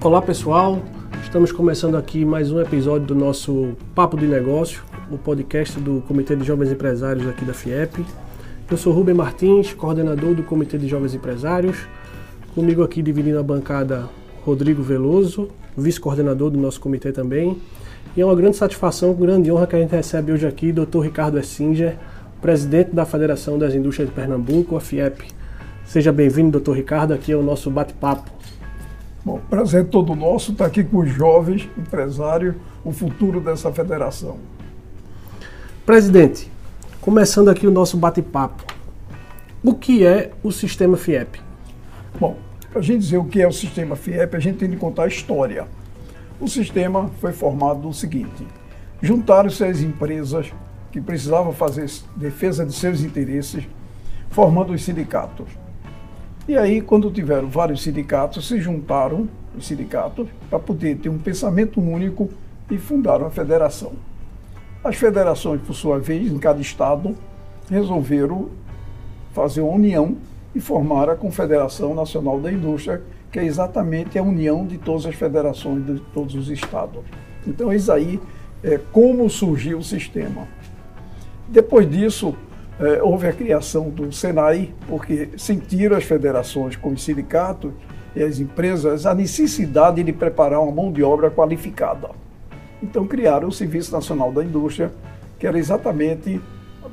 [0.00, 0.80] Olá pessoal,
[1.24, 6.36] estamos começando aqui mais um episódio do nosso Papo de Negócio, o podcast do Comitê
[6.36, 8.06] de Jovens Empresários aqui da FIEP.
[8.70, 11.78] Eu sou Rubem Martins, coordenador do Comitê de Jovens Empresários.
[12.54, 14.08] Comigo aqui dividindo a bancada
[14.44, 17.58] Rodrigo Veloso, vice-coordenador do nosso comitê também.
[18.16, 21.00] E é uma grande satisfação, grande honra que a gente recebe hoje aqui Dr.
[21.00, 21.96] Ricardo Essinger,
[22.40, 25.26] presidente da Federação das Indústrias de Pernambuco, a FIEP.
[25.84, 28.37] Seja bem-vindo, doutor Ricardo, aqui é o nosso bate-papo.
[29.24, 32.54] Bom, prazer todo nosso estar aqui com os jovens empresários,
[32.84, 34.38] o futuro dessa federação.
[35.84, 36.50] Presidente,
[37.00, 38.64] começando aqui o nosso bate-papo,
[39.62, 41.40] o que é o sistema FIEP?
[42.18, 42.36] Bom,
[42.70, 45.04] para a gente dizer o que é o sistema FIEP, a gente tem de contar
[45.04, 45.66] a história.
[46.40, 48.46] O sistema foi formado no seguinte:
[49.02, 50.52] juntaram-se as empresas
[50.92, 53.64] que precisavam fazer defesa de seus interesses,
[54.30, 55.48] formando os sindicatos.
[56.48, 61.78] E aí, quando tiveram vários sindicatos, se juntaram os sindicatos para poder ter um pensamento
[61.78, 62.30] único
[62.70, 63.92] e fundaram a federação.
[64.82, 67.14] As federações, por sua vez, em cada estado,
[67.68, 68.48] resolveram
[69.34, 70.16] fazer uma união
[70.54, 75.14] e formar a Confederação Nacional da Indústria, que é exatamente a união de todas as
[75.14, 77.02] federações de todos os estados.
[77.46, 78.18] Então, isso aí
[78.62, 80.48] é como surgiu o sistema.
[81.46, 82.34] Depois disso,
[82.80, 87.72] é, houve a criação do Senai, porque sentiram as federações com os sindicatos
[88.14, 92.10] e as empresas a necessidade de preparar uma mão de obra qualificada.
[92.82, 94.92] Então criaram o Serviço Nacional da Indústria,
[95.38, 96.40] que era exatamente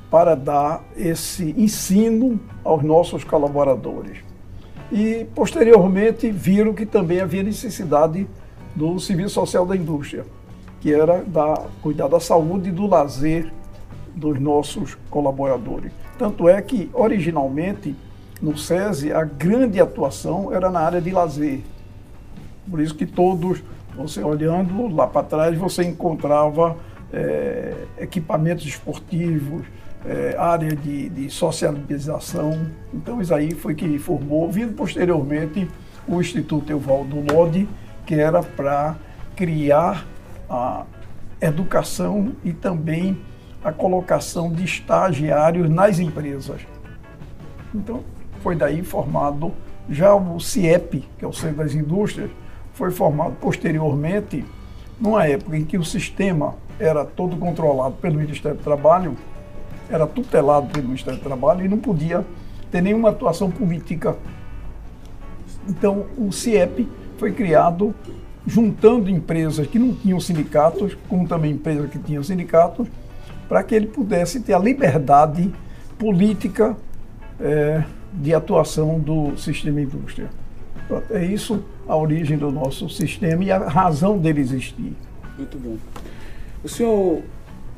[0.10, 4.18] para dar esse ensino aos nossos colaboradores.
[4.92, 8.28] E posteriormente viram que também havia necessidade
[8.76, 10.26] do Serviço Social da Indústria,
[10.82, 13.52] que era da, cuidar da saúde e do lazer
[14.16, 15.92] dos nossos colaboradores.
[16.18, 17.96] Tanto é que, originalmente,
[18.42, 21.62] no SESI, a grande atuação era na área de lazer.
[22.70, 23.62] Por isso que todos,
[23.96, 26.78] você olhando lá para trás, você encontrava
[27.14, 29.64] é, equipamentos esportivos,
[30.06, 32.68] é, área de, de, socialização.
[32.94, 35.68] Então, isso aí foi que formou, vindo posteriormente
[36.08, 37.68] o Instituto Evaldo Lodi,
[38.06, 38.96] que era para
[39.36, 40.06] criar
[40.50, 40.86] a
[41.42, 43.18] educação e também
[43.66, 46.62] a colocação de estagiários nas empresas.
[47.74, 48.02] Então,
[48.44, 49.52] foi daí formado
[49.90, 52.30] já o CIEP, que é o Centro das Indústrias,
[52.74, 54.46] foi formado posteriormente,
[55.02, 59.18] numa época em que o sistema era todo controlado pelo Ministério do Trabalho,
[59.90, 62.24] era tutelado pelo Ministério do Trabalho e não podia
[62.70, 64.16] ter nenhuma atuação política.
[65.68, 66.88] Então, o CIEP
[67.18, 67.96] foi criado
[68.46, 72.88] juntando empresas que não tinham sindicatos, como também empresas que tinham sindicatos,
[73.48, 75.52] para que ele pudesse ter a liberdade
[75.98, 76.76] política
[77.40, 77.84] é,
[78.14, 80.30] de atuação do sistema indústria.
[81.10, 84.94] É isso a origem do nosso sistema e a razão dele existir.
[85.38, 85.78] Muito bom.
[86.64, 87.22] O senhor,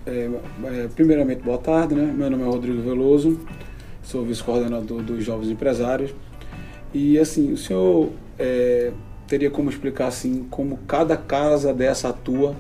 [0.06, 0.30] é,
[0.66, 2.14] é, primeiramente, boa tarde, né?
[2.16, 3.40] Meu nome é Rodrigo Veloso,
[4.04, 6.14] sou vice-coordenador dos Jovens Empresários.
[6.94, 8.92] E, assim, o senhor é,
[9.28, 12.56] teria como explicar, assim, como cada casa dessa atua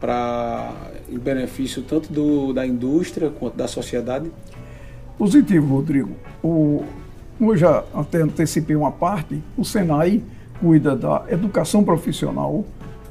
[0.00, 0.72] para
[1.12, 4.30] em benefício tanto do, da indústria quanto da sociedade?
[5.18, 6.16] Positivo, Rodrigo.
[6.42, 6.84] O,
[7.38, 10.22] como eu já até antecipei uma parte, o Senai
[10.60, 12.64] cuida da educação profissional,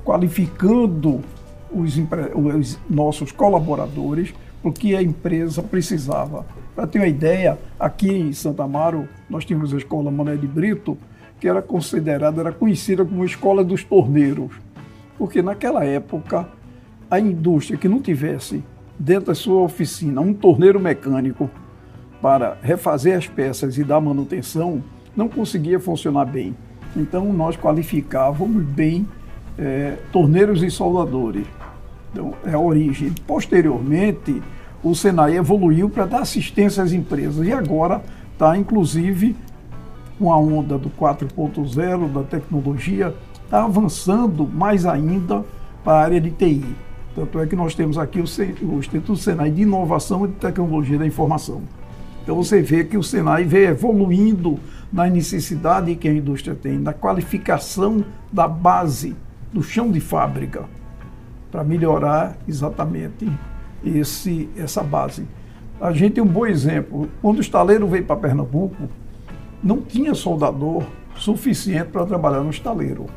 [0.04, 1.22] qualificando
[1.72, 1.98] os,
[2.34, 4.34] os nossos colaboradores,
[4.64, 6.46] porque a empresa precisava.
[6.76, 10.98] Para ter uma ideia, aqui em Santa Amaro, nós tínhamos a escola Mané de Brito,
[11.40, 14.54] que era considerada, era conhecida como escola dos torneiros,
[15.18, 16.48] porque naquela época
[17.12, 18.64] a indústria que não tivesse
[18.98, 21.50] dentro da sua oficina um torneiro mecânico
[22.22, 24.82] para refazer as peças e dar manutenção,
[25.16, 26.56] não conseguia funcionar bem.
[26.96, 29.06] Então nós qualificávamos bem
[29.58, 31.46] é, torneiros e soldadores.
[32.12, 33.14] Então, é a origem.
[33.28, 34.42] Posteriormente,
[34.84, 38.02] o Senai evoluiu para dar assistência às empresas e agora
[38.34, 39.36] está, inclusive,
[40.18, 43.14] com a onda do 4.0 da tecnologia,
[43.44, 45.44] está avançando mais ainda
[45.84, 46.64] para a área de TI.
[47.14, 51.06] Tanto é que nós temos aqui o, o Instituto Senai de Inovação e Tecnologia da
[51.06, 51.62] Informação.
[52.24, 54.60] Então você vê que o Senai vem evoluindo
[54.92, 59.16] na necessidade que a indústria tem, na qualificação da base,
[59.52, 60.66] do chão de fábrica,
[61.52, 63.30] para melhorar exatamente
[63.84, 65.28] esse, essa base.
[65.80, 67.10] A gente tem um bom exemplo.
[67.22, 68.88] Quando o estaleiro veio para Pernambuco,
[69.64, 70.84] não tinha soldador
[71.16, 73.08] suficiente para trabalhar no estaleiro.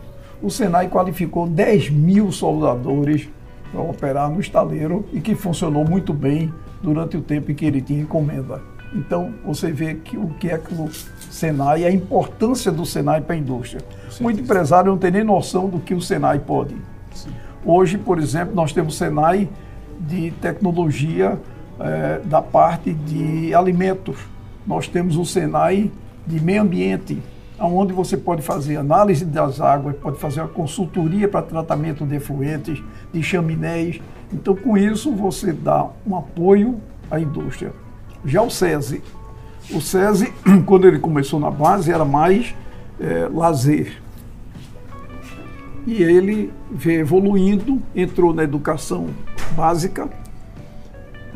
[0.42, 3.28] O Senai qualificou 10 mil soldadores
[3.74, 7.82] para operar no estaleiro e que funcionou muito bem durante o tempo em que ele
[7.82, 8.62] tinha encomenda.
[8.94, 10.88] Então, você vê que o que é que o
[11.28, 13.82] Senai, a importância do Senai para a indústria.
[14.20, 16.76] Muito empresário não tem nem noção do que o Senai pode.
[17.12, 17.30] Sim.
[17.64, 19.48] Hoje, por exemplo, nós temos Senai
[19.98, 21.36] de tecnologia
[21.80, 24.16] é, da parte de alimentos.
[24.64, 25.90] Nós temos o Senai
[26.24, 27.20] de meio ambiente,
[27.58, 32.82] onde você pode fazer análise das águas, pode fazer a consultoria para tratamento de efluentes,
[33.12, 34.00] de chaminés.
[34.32, 36.80] Então, com isso, você dá um apoio
[37.10, 37.72] à indústria.
[38.24, 39.02] Já o SESI,
[39.70, 40.32] o SESI,
[40.66, 42.54] quando ele começou na base, era mais
[43.00, 44.00] é, lazer.
[45.86, 49.08] E ele veio evoluindo, entrou na educação
[49.54, 50.08] básica.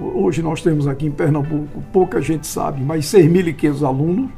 [0.00, 4.30] Hoje nós temos aqui em Pernambuco, pouca gente sabe, mas 6.500 alunos,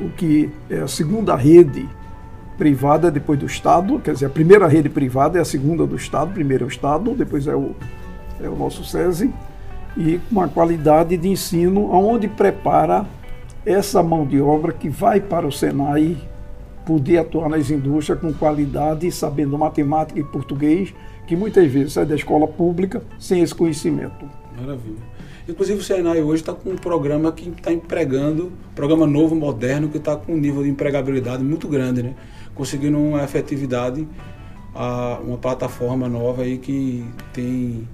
[0.00, 1.88] o que é a segunda rede
[2.56, 6.32] privada depois do Estado, quer dizer, a primeira rede privada é a segunda do Estado,
[6.32, 7.74] primeiro é o Estado, depois é o,
[8.42, 9.32] é o nosso SESI,
[9.96, 13.06] e com uma qualidade de ensino onde prepara
[13.64, 16.16] essa mão de obra que vai para o Senai
[16.84, 20.94] poder atuar nas indústrias com qualidade, sabendo matemática e português,
[21.26, 24.24] que muitas vezes sai da escola pública sem esse conhecimento.
[24.58, 25.17] Maravilha.
[25.48, 29.96] Inclusive o Senai hoje está com um programa que está empregando, programa novo, moderno, que
[29.96, 32.14] está com um nível de empregabilidade muito grande, né?
[32.54, 34.06] Conseguindo uma efetividade,
[35.24, 37.88] uma plataforma nova aí que tem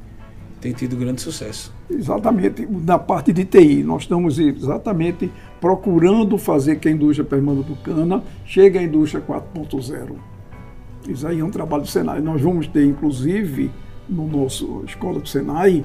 [0.61, 1.75] tem tido grande sucesso.
[1.91, 5.31] Exatamente, na parte de TI, nós estamos exatamente
[5.61, 10.17] procurando fazer que a indústria pernambucana chegue à indústria 4.0.
[11.07, 12.23] Isso aí é um trabalho do Senai.
[12.23, 13.71] Nós vamos ter, inclusive,
[14.09, 15.85] no nosso Escola do Senai,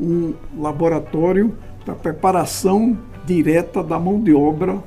[0.00, 1.54] um laboratório
[1.84, 2.96] para preparação
[3.26, 4.82] direta da mão de obra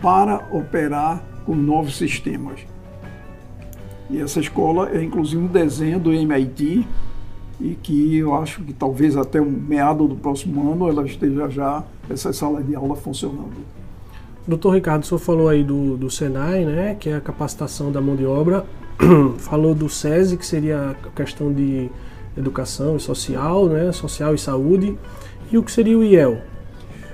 [0.00, 2.60] para operar com novos sistemas.
[4.08, 6.86] E essa escola é inclusive um desenho do MIT,
[7.60, 11.84] e que eu acho que talvez até o meado do próximo ano ela esteja já,
[12.08, 13.54] essa sala de aula funcionando.
[14.46, 18.00] Doutor Ricardo, o senhor falou aí do, do Senai, né, que é a capacitação da
[18.00, 18.64] mão de obra,
[19.38, 21.90] falou do SESI, que seria a questão de
[22.36, 24.98] educação e social, né, social e saúde,
[25.50, 26.38] e o que seria o IEL?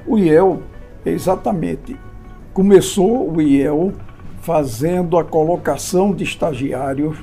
[0.07, 0.63] O IEL,
[1.05, 1.97] exatamente,
[2.53, 3.93] começou o IEL
[4.41, 7.17] fazendo a colocação de estagiários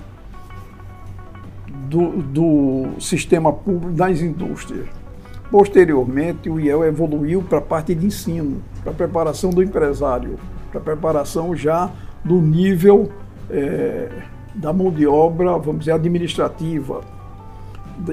[1.89, 4.87] do, do sistema público das indústrias.
[5.51, 10.37] Posteriormente, o IEL evoluiu para a parte de ensino, para a preparação do empresário,
[10.71, 11.91] para a preparação já
[12.23, 13.11] do nível
[13.49, 14.09] é,
[14.53, 17.01] da mão de obra, vamos dizer, administrativa.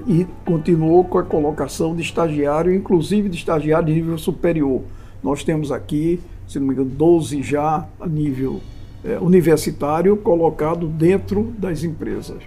[0.06, 4.82] E continuou com a colocação de estagiário, inclusive de estagiário de nível superior.
[5.22, 8.60] Nós temos aqui, se não me engano, 12 já a nível
[9.04, 12.42] é, universitário colocado dentro das empresas.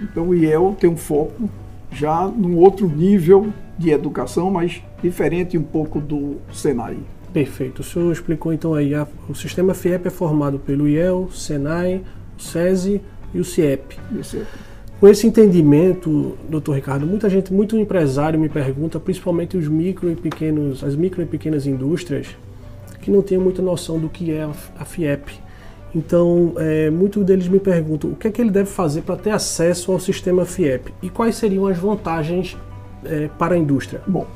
[0.00, 1.48] Então o IEL tem um foco
[1.92, 6.96] já num outro nível de educação, mas diferente um pouco do Senai.
[7.32, 7.80] Perfeito.
[7.80, 12.02] O senhor explicou então aí, a, o sistema FIEP é formado pelo IEL, Senai,
[12.38, 13.00] o SESI
[13.32, 13.98] e o CIEP.
[14.12, 14.73] E o CIEP.
[15.04, 20.16] Com esse entendimento, doutor Ricardo, muita gente, muito empresário me pergunta, principalmente os micro e
[20.16, 22.28] pequenos, as micro e pequenas indústrias,
[23.02, 24.48] que não têm muita noção do que é
[24.78, 25.38] a FIEP.
[25.94, 29.32] Então, é, muitos deles me perguntam o que é que ele deve fazer para ter
[29.32, 32.56] acesso ao sistema FIEP e quais seriam as vantagens
[33.04, 34.00] é, para a indústria.
[34.06, 34.26] Bom,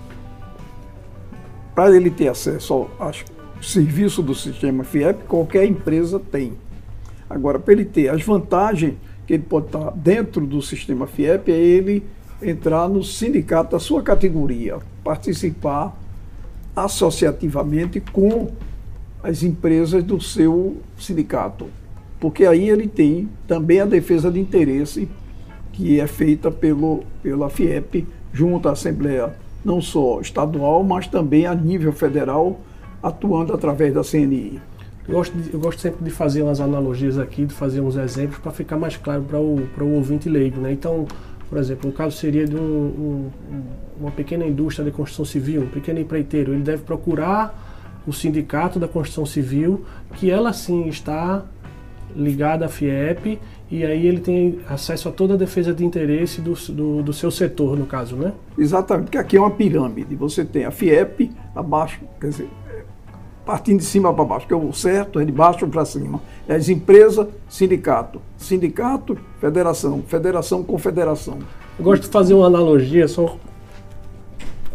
[1.75, 3.13] para ele ter acesso ao,
[3.63, 6.53] serviço do sistema FIEP, qualquer empresa tem.
[7.31, 8.97] Agora, para ele ter as vantagens
[9.29, 12.03] que ele pode estar dentro do sistema FIEP, é ele
[12.41, 15.95] entrar no sindicato da sua categoria, participar
[16.75, 18.51] associativamente com
[19.23, 21.67] as empresas do seu sindicato,
[22.19, 25.07] porque aí ele tem também a defesa de interesse
[25.75, 31.55] que é feita pelo, pela FIEP junto à Assembleia, não só estadual, mas também a
[31.55, 32.59] nível federal,
[33.03, 34.59] atuando através da CNI.
[35.09, 38.39] Eu gosto, de, eu gosto sempre de fazer umas analogias aqui, de fazer uns exemplos
[38.39, 40.61] para ficar mais claro para o, o ouvinte leigo.
[40.61, 40.73] Né?
[40.73, 41.07] Então,
[41.49, 43.31] por exemplo, um caso seria de um, um,
[43.99, 46.53] uma pequena indústria de construção civil, um pequeno empreiteiro.
[46.53, 47.67] Ele deve procurar
[48.07, 49.85] o Sindicato da Construção Civil,
[50.15, 51.45] que ela sim está
[52.15, 53.39] ligada à FIEP
[53.71, 57.31] e aí ele tem acesso a toda a defesa de interesse do, do, do, seu
[57.31, 58.33] setor, no caso, né?
[58.57, 60.15] Exatamente, porque aqui é uma pirâmide.
[60.17, 62.49] Você tem a FIEP abaixo, quer dizer,
[63.49, 66.21] partindo de cima para baixo, que é o certo, é de baixo para cima.
[66.47, 68.21] É as empresas, sindicato.
[68.37, 70.03] Sindicato, federação.
[70.07, 71.39] Federação, confederação.
[71.79, 73.39] Eu gosto de fazer uma analogia, só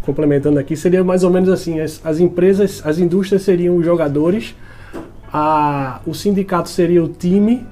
[0.01, 4.55] complementando aqui, seria mais ou menos assim: as, as empresas, as indústrias seriam os jogadores,
[5.31, 7.67] a, o sindicato seria o time,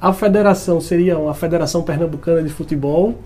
[0.00, 3.18] a federação seria a Federação Pernambucana de Futebol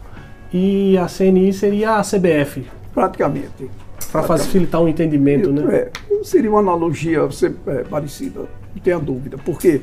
[0.50, 2.64] e a CNI seria a CBF.
[2.94, 3.85] Praticamente.
[4.10, 5.74] Para facilitar o um entendimento, né?
[5.74, 5.90] É,
[6.22, 8.40] seria uma analogia você, é, parecida,
[8.74, 9.82] não tenha dúvida, porque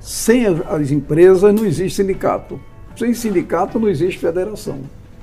[0.00, 2.60] sem as empresas não existe sindicato.
[2.96, 4.80] Sem sindicato não existe federação.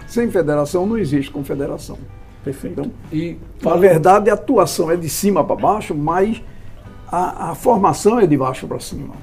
[0.07, 1.97] Sem federação não existe confederação.
[2.43, 2.79] Perfeito.
[2.79, 6.41] Então, e, na verdade, a atuação é de cima para baixo, mas
[7.11, 9.13] a, a, formação é de baixo para cima.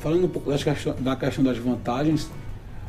[0.00, 2.30] Falando um pouco da questão, da questão das vantagens,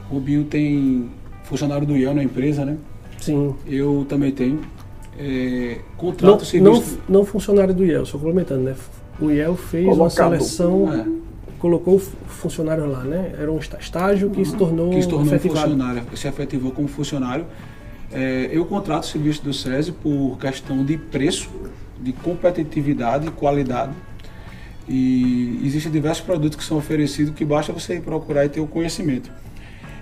[0.09, 1.09] o Binho tem
[1.43, 2.77] funcionário do IEL na empresa, né?
[3.19, 3.53] Sim.
[3.67, 4.61] Eu também tenho.
[5.17, 6.99] É, contrato não, serviço...
[7.07, 8.75] não, não funcionário do IEL, só complementando, né?
[9.19, 10.31] O IEL fez Colocado.
[10.31, 11.05] uma seleção, é.
[11.59, 13.33] colocou funcionário lá, né?
[13.39, 17.45] Era um estágio que se tornou, que se tornou funcionário, se efetivou como funcionário.
[18.11, 21.49] É, eu contrato o serviço do SESI por questão de preço,
[21.99, 23.93] de competitividade e qualidade.
[24.87, 29.31] E existem diversos produtos que são oferecidos que basta você procurar e ter o conhecimento.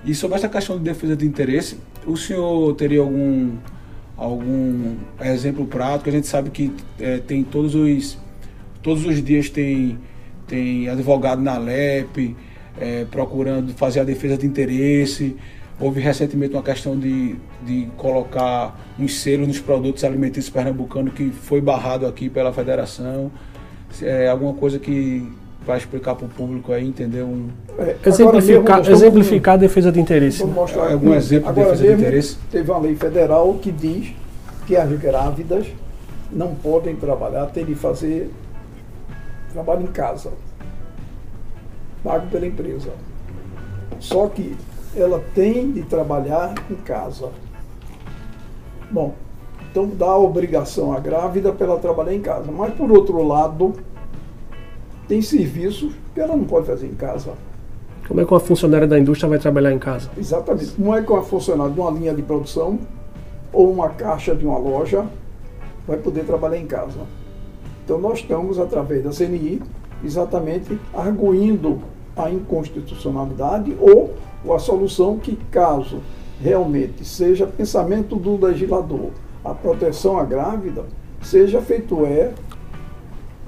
[0.04, 3.52] E sobre essa questão de defesa de interesse, o senhor teria algum,
[4.22, 6.10] algum exemplo prático?
[6.10, 8.18] A gente sabe que é, tem todos os,
[8.84, 9.98] todos os dias tem,
[10.48, 12.36] tem advogado na LEP
[12.80, 15.36] é, procurando fazer a defesa de interesse.
[15.80, 17.36] Houve recentemente uma questão de,
[17.66, 23.32] de colocar um selo nos produtos alimentícios pernambucanos que foi barrado aqui pela federação.
[24.02, 25.28] É alguma coisa que
[25.66, 27.50] para explicar para o público aí, entender um.
[27.78, 30.40] É, exemplificar, exemplificar a defesa de interesse.
[30.40, 32.38] Vamos mostrar algum exemplo de defesa de interesse.
[32.50, 34.14] Teve uma lei federal que diz
[34.66, 35.68] que as grávidas
[36.32, 38.32] não podem trabalhar, tem de fazer
[39.54, 40.32] trabalho em casa,
[42.04, 42.90] pago pela empresa.
[44.00, 44.56] Só que
[44.96, 47.30] ela tem de trabalhar em casa.
[48.90, 49.14] Bom,
[49.70, 52.52] então dá a obrigação à grávida para ela trabalhar em casa.
[52.52, 53.74] Mas por outro lado,
[55.12, 57.34] tem serviços que ela não pode fazer em casa.
[58.08, 60.10] Como é que uma funcionária da indústria vai trabalhar em casa?
[60.18, 60.76] Exatamente.
[60.78, 62.80] Não é que uma funcionária de uma linha de produção
[63.52, 65.06] ou uma caixa de uma loja
[65.86, 67.00] vai poder trabalhar em casa.
[67.84, 69.62] Então nós estamos, através da CNI,
[70.02, 71.82] exatamente arguindo
[72.16, 74.14] a inconstitucionalidade ou
[74.56, 76.00] a solução que, caso
[76.42, 79.10] realmente seja pensamento do legislador,
[79.44, 80.86] a proteção à grávida,
[81.22, 82.32] seja feito é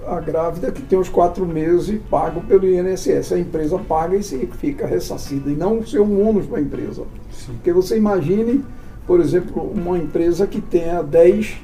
[0.08, 3.34] a grávida que tem os quatro meses pago pelo INSS.
[3.34, 7.04] A empresa paga e fica ressarcida, e não ser um ônus para a empresa.
[7.32, 7.54] Sim.
[7.54, 8.64] Porque você imagine,
[9.06, 11.58] por exemplo, uma empresa que tenha 10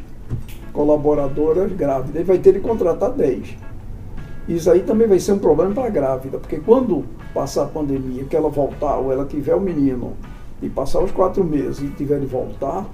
[0.74, 3.58] colaboradoras grávidas, e vai ter de contratar 10.
[4.48, 8.24] Isso aí também vai ser um problema para a grávida, porque quando passar a pandemia,
[8.24, 10.14] que ela voltar, ou ela tiver o menino,
[10.62, 12.86] e passar os quatro meses e tiver de voltar,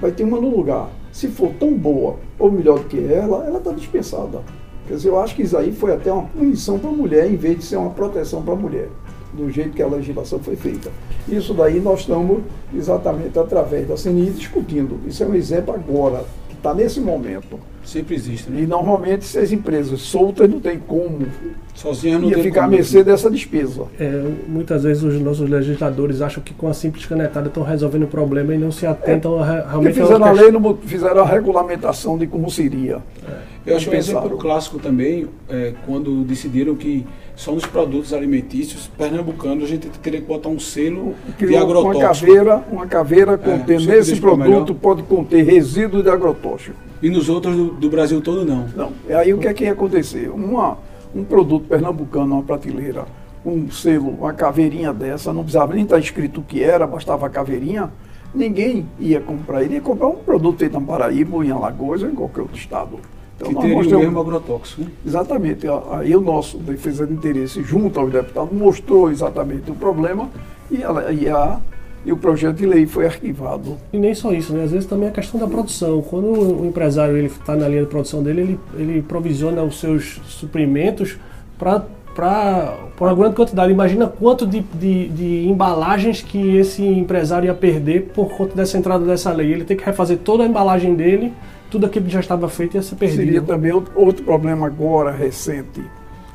[0.00, 0.88] vai ter uma no lugar.
[1.12, 4.42] Se for tão boa ou melhor do que ela, ela está dispensada.
[4.86, 7.36] Quer dizer, eu acho que isso aí foi até uma punição para a mulher, em
[7.36, 8.88] vez de ser uma proteção para a mulher,
[9.32, 10.90] do jeito que a legislação foi feita.
[11.28, 12.42] Isso daí nós estamos
[12.74, 14.98] exatamente através da CNI discutindo.
[15.06, 17.58] Isso é um exemplo agora, que está nesse momento.
[17.84, 18.62] Sempre existe, né?
[18.62, 21.26] E normalmente se as empresas soltas não tem como
[21.74, 22.74] Sozinha não ia tem ficar como.
[22.74, 23.86] à mercê dessa despesa.
[23.98, 28.06] É, muitas vezes os nossos legisladores acham que com a simples canetada estão resolvendo o
[28.06, 32.16] problema e não se atentam é, a realmente fizeram a lei, não fizeram a regulamentação
[32.16, 33.02] de como seria.
[33.28, 33.52] É.
[33.64, 39.64] Eu acho um exemplo clássico também, é, quando decidiram que só nos produtos alimentícios pernambucanos
[39.64, 41.96] a gente teria que botar um selo Criou de agrotóxico.
[41.96, 46.76] Uma caveira, uma caveira contendo é, nesse produto pode conter resíduo de agrotóxico.
[47.02, 48.68] E nos outros do, do, Brasil todo não?
[48.76, 48.92] Não.
[49.08, 50.30] E aí o que é que ia acontecer?
[50.30, 50.78] Uma,
[51.14, 53.04] um produto pernambucano, uma prateleira,
[53.44, 57.30] um selo, uma caveirinha dessa, não precisava nem estar escrito o que era, bastava a
[57.30, 57.90] caveirinha,
[58.34, 59.62] ninguém ia comprar.
[59.62, 62.56] Ele ia comprar um produto feito em Paraíba, ou em Alagoas, ou em qualquer outro
[62.56, 62.98] estado.
[63.36, 64.82] Então, que teria mostramos, o mesmo agrotóxico.
[64.82, 64.88] Né?
[65.04, 65.66] Exatamente.
[65.90, 70.30] Aí o nosso defesa de interesse, junto aos deputados, mostrou exatamente o problema
[70.70, 71.60] e, a, e, a,
[72.04, 73.76] e o projeto de lei foi arquivado.
[73.92, 74.64] E nem só isso, né?
[74.64, 76.02] às vezes também a questão da produção.
[76.02, 81.16] Quando o empresário está na linha de produção dele, ele, ele provisiona os seus suprimentos
[81.58, 83.72] para para uma grande quantidade.
[83.72, 89.02] Imagina quanto de, de, de, embalagens que esse empresário ia perder por conta dessa entrada
[89.02, 89.50] dessa lei.
[89.50, 91.32] Ele tem que refazer toda a embalagem dele
[91.72, 93.24] tudo aquilo que já estava feito ia ser perdido.
[93.24, 95.82] Seria também outro problema agora recente,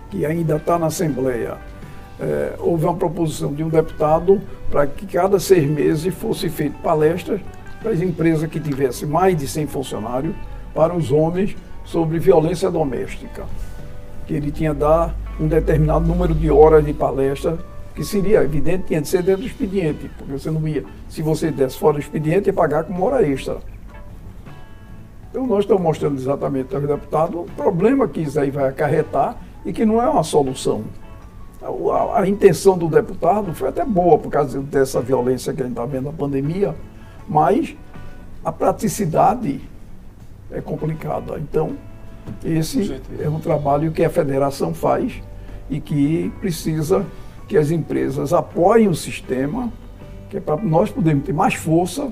[0.09, 1.57] que ainda está na Assembleia.
[2.19, 7.39] É, houve uma proposição de um deputado para que cada seis meses fosse feita palestras
[7.81, 10.35] para as empresas que tivessem mais de 100 funcionários,
[10.73, 11.55] para os homens,
[11.85, 13.45] sobre violência doméstica.
[14.25, 17.57] Que ele tinha dar um determinado número de horas de palestra,
[17.95, 21.51] que seria evidente, tinha de ser dentro do expediente, porque você não ia, se você
[21.51, 23.57] desse fora do expediente, ia pagar como hora extra.
[25.29, 29.71] Então nós estamos mostrando exatamente ao deputado o problema que isso aí vai acarretar e
[29.71, 30.83] que não é uma solução.
[31.67, 35.73] A, a, intenção do deputado foi até boa por causa dessa violência que a gente
[35.73, 36.73] está vendo na pandemia,
[37.27, 37.75] mas
[38.43, 39.59] a praticidade
[40.49, 41.37] é complicada.
[41.37, 41.75] Então,
[42.43, 45.21] esse é um trabalho que a federação faz
[45.69, 47.05] e que precisa
[47.47, 49.71] que as empresas apoiem o sistema,
[50.29, 52.09] que é para nós podermos ter mais força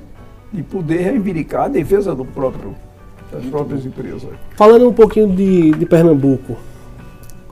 [0.53, 2.75] e poder reivindicar a defesa do próprio,
[3.31, 4.29] das próprias empresas.
[4.55, 6.57] Falando um pouquinho de, de Pernambuco,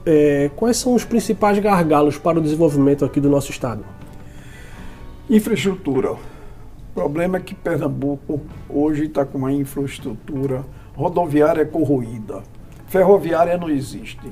[0.06, 3.84] é, quais são os principais gargalos para o desenvolvimento aqui do nosso estado?
[5.28, 6.12] Infraestrutura.
[6.12, 12.42] O problema é que Pernambuco hoje está com uma infraestrutura rodoviária corroída,
[12.86, 14.30] ferroviária não existe.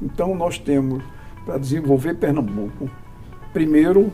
[0.00, 1.02] Então nós temos
[1.44, 2.88] para desenvolver Pernambuco,
[3.52, 4.10] primeiro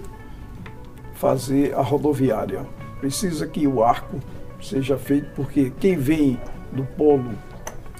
[1.14, 2.66] fazer a rodoviária.
[2.98, 4.18] Precisa que o arco
[4.60, 6.40] seja feito porque quem vem
[6.72, 7.30] do polo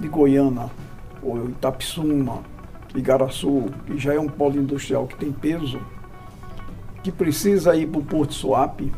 [0.00, 0.68] de Goiânia,
[1.22, 2.42] ou Itapissuma,
[2.98, 5.80] Igaraçu, que já é um polo industrial que tem peso,
[7.02, 8.92] que precisa ir para o Porto Suape,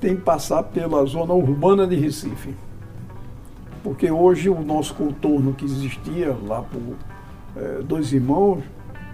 [0.00, 2.54] tem que passar pela zona urbana de Recife.
[3.82, 6.80] Porque hoje o nosso contorno que existia lá por
[7.56, 8.62] é, Dois Irmãos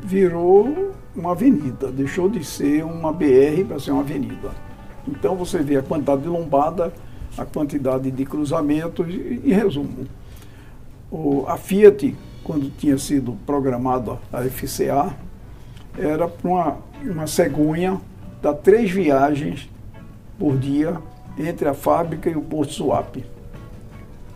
[0.02, 4.50] virou uma avenida, deixou de ser uma BR para ser uma avenida.
[5.06, 6.92] Então você vê a quantidade de lombada,
[7.36, 10.06] a quantidade de cruzamentos, e, em resumo,
[11.10, 15.14] o, a Fiat quando tinha sido programada a FCA,
[15.96, 18.00] era para uma, uma cegonha
[18.40, 19.68] dar três viagens
[20.38, 20.96] por dia
[21.38, 23.24] entre a fábrica e o Porto Suape.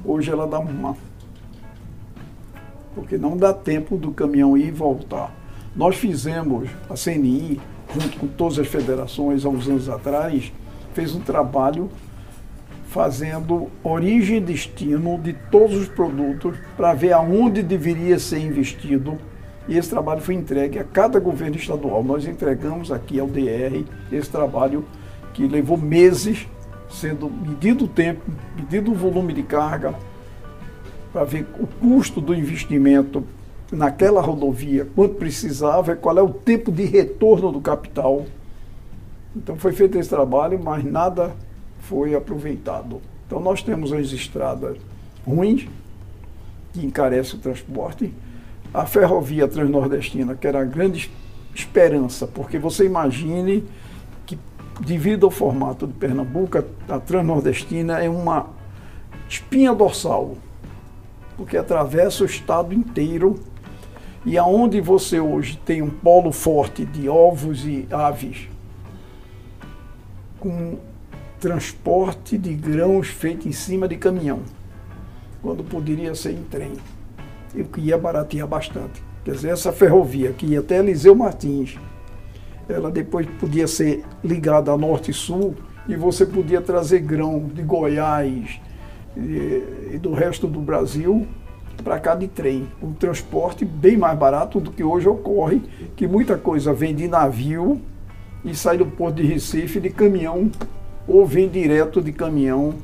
[0.05, 0.97] Hoje ela dá uma.
[2.95, 5.35] Porque não dá tempo do caminhão ir e voltar.
[5.75, 7.61] Nós fizemos, a CNI,
[7.93, 10.53] junto com todas as federações, há uns anos atrás,
[10.95, 11.91] fez um trabalho
[12.97, 19.19] fazendo origem e destino de todos os produtos para ver aonde deveria ser investido.
[19.69, 22.03] E esse trabalho foi entregue a cada governo estadual.
[22.03, 24.83] Nós entregamos aqui ao DR esse trabalho
[25.35, 26.49] que levou meses,
[26.89, 28.23] sendo medido o tempo,
[28.57, 29.95] medido o volume de carga,
[31.13, 33.23] para ver o custo do investimento
[33.71, 38.25] naquela rodovia, quanto precisava qual é o tempo de retorno do capital.
[39.37, 41.37] Então foi feito esse trabalho, mas nada
[41.89, 43.01] foi aproveitado.
[43.27, 44.77] Então nós temos as estradas
[45.27, 45.67] ruins,
[46.73, 48.13] que encarecem o transporte,
[48.75, 51.11] a ferrovia transnordestina, que era a grande
[51.55, 53.65] esperança, porque você imagine
[54.27, 54.39] que,
[54.81, 58.51] devido ao formato de Pernambuco, a transnordestina é uma
[59.29, 60.37] espinha dorsal,
[61.37, 63.41] porque atravessa o estado inteiro
[64.25, 68.49] e aonde você hoje tem um polo forte de ovos e aves,
[70.39, 70.79] com
[71.47, 74.41] transporte de grãos feito em cima de caminhão,
[75.41, 76.73] quando poderia ser em trem,
[77.55, 79.01] e que ia baratear bastante.
[79.25, 81.79] Quer dizer, essa ferrovia que ia até Eliseu Martins,
[82.69, 85.55] ela depois podia ser ligada a norte e sul,
[85.87, 88.61] e você podia trazer grão de Goiás
[89.17, 91.29] e, e do resto do Brasil
[91.85, 92.67] para cá de trem.
[92.83, 95.63] Um transporte bem mais barato do que hoje ocorre,
[95.95, 97.81] que muita coisa vem de navio
[98.45, 100.51] e sai do porto de Recife de caminhão
[101.07, 102.75] ou vem direto de caminhão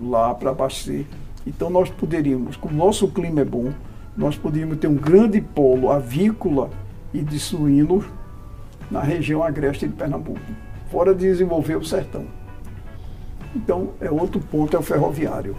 [0.00, 1.04] lá para abastecer.
[1.46, 3.72] Então nós poderíamos, como o nosso clima é bom,
[4.16, 6.70] nós poderíamos ter um grande polo avícola
[7.12, 8.04] e de suínos
[8.90, 10.40] na região agreste de Pernambuco,
[10.90, 12.26] fora de desenvolver o sertão.
[13.54, 15.56] Então, é outro ponto, é o ferroviário.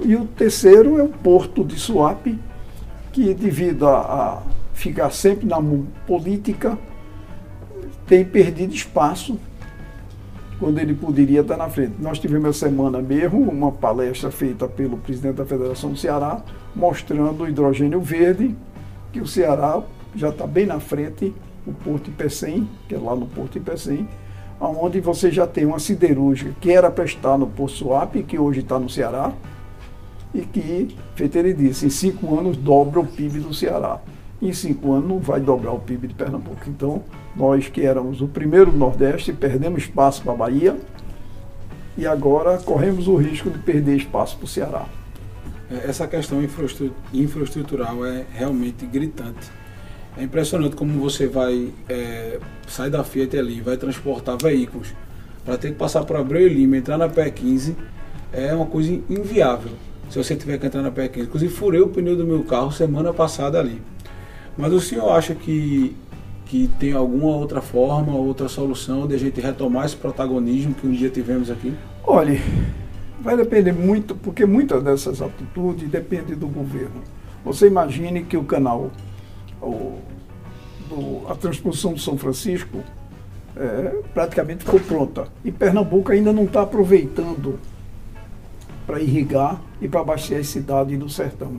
[0.00, 2.38] E o terceiro é o porto de Suape,
[3.12, 5.58] que devido a, a ficar sempre na
[6.06, 6.76] política,
[8.06, 9.38] tem perdido espaço
[10.58, 11.94] quando ele poderia estar na frente.
[11.98, 16.42] Nós tivemos essa semana mesmo uma palestra feita pelo presidente da Federação do Ceará,
[16.74, 18.54] mostrando o hidrogênio verde,
[19.12, 19.82] que o Ceará
[20.14, 21.34] já está bem na frente,
[21.66, 24.08] o Porto Ipecém, que é lá no Porto Ipecém,
[24.60, 28.60] onde você já tem uma siderúrgica que era para estar no Porto Suape, que hoje
[28.60, 29.32] está no Ceará,
[30.34, 34.00] e que, feito ele disse, em cinco anos dobra o PIB do Ceará.
[34.42, 36.68] Em cinco anos não vai dobrar o PIB de Pernambuco.
[36.68, 37.02] Então,
[37.36, 40.76] nós que éramos o primeiro do Nordeste, perdemos espaço para a Bahia
[41.96, 44.86] e agora corremos o risco de perder espaço para o Ceará.
[45.70, 46.40] É, essa questão
[47.12, 49.50] infraestrutural é realmente gritante.
[50.16, 54.92] É impressionante como você vai é, sair da Fiat ali, vai transportar veículos
[55.44, 57.74] para ter que passar por Abreu e Lima, entrar na P15,
[58.32, 59.72] é uma coisa inviável.
[60.08, 63.12] Se você tiver que entrar na P15, inclusive furei o pneu do meu carro semana
[63.12, 63.82] passada ali.
[64.56, 65.96] Mas o senhor acha que
[66.46, 70.92] que tem alguma outra forma, outra solução de a gente retomar esse protagonismo que um
[70.92, 71.74] dia tivemos aqui?
[72.04, 72.38] Olha,
[73.20, 77.02] vai depender muito, porque muitas dessas atitudes dependem do governo.
[77.44, 78.90] Você imagine que o canal,
[79.60, 79.98] o,
[80.88, 82.78] do, a transposição do São Francisco,
[83.56, 85.28] é, praticamente ficou pronta.
[85.44, 87.58] E Pernambuco ainda não está aproveitando
[88.86, 91.56] para irrigar e para abastecer a cidade do sertão.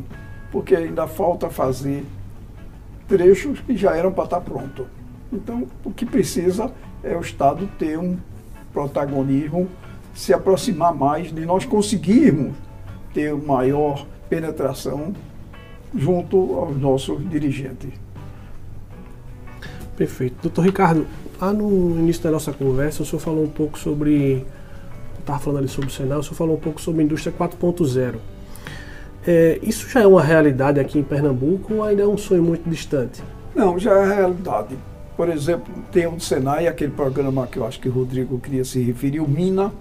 [0.52, 2.06] Porque ainda falta fazer
[3.08, 4.88] trechos que já eram para estar pronto.
[5.32, 6.72] Então, o que precisa
[7.04, 8.18] é o Estado ter um
[8.74, 9.68] protagonismo,
[10.14, 12.56] se aproximar mais de nós conseguirmos
[13.14, 15.14] ter maior penetração
[15.94, 17.92] junto aos nossos dirigentes.
[19.96, 20.36] Perfeito.
[20.42, 21.08] Doutor Ricardo,
[21.40, 24.46] lá no início da nossa conversa, o senhor falou um pouco sobre.
[25.20, 28.16] Estava falando ali sobre o Senado, o senhor falou um pouco sobre a indústria 4.0.
[29.28, 32.70] É, isso já é uma realidade aqui em Pernambuco ou ainda é um sonho muito
[32.70, 33.24] distante?
[33.56, 34.78] Não, já é realidade.
[35.18, 38.82] Por exemplo, tem o Senai, aquele programa que eu acho que o Rodrigo queria se
[38.82, 39.72] referir, o MINA,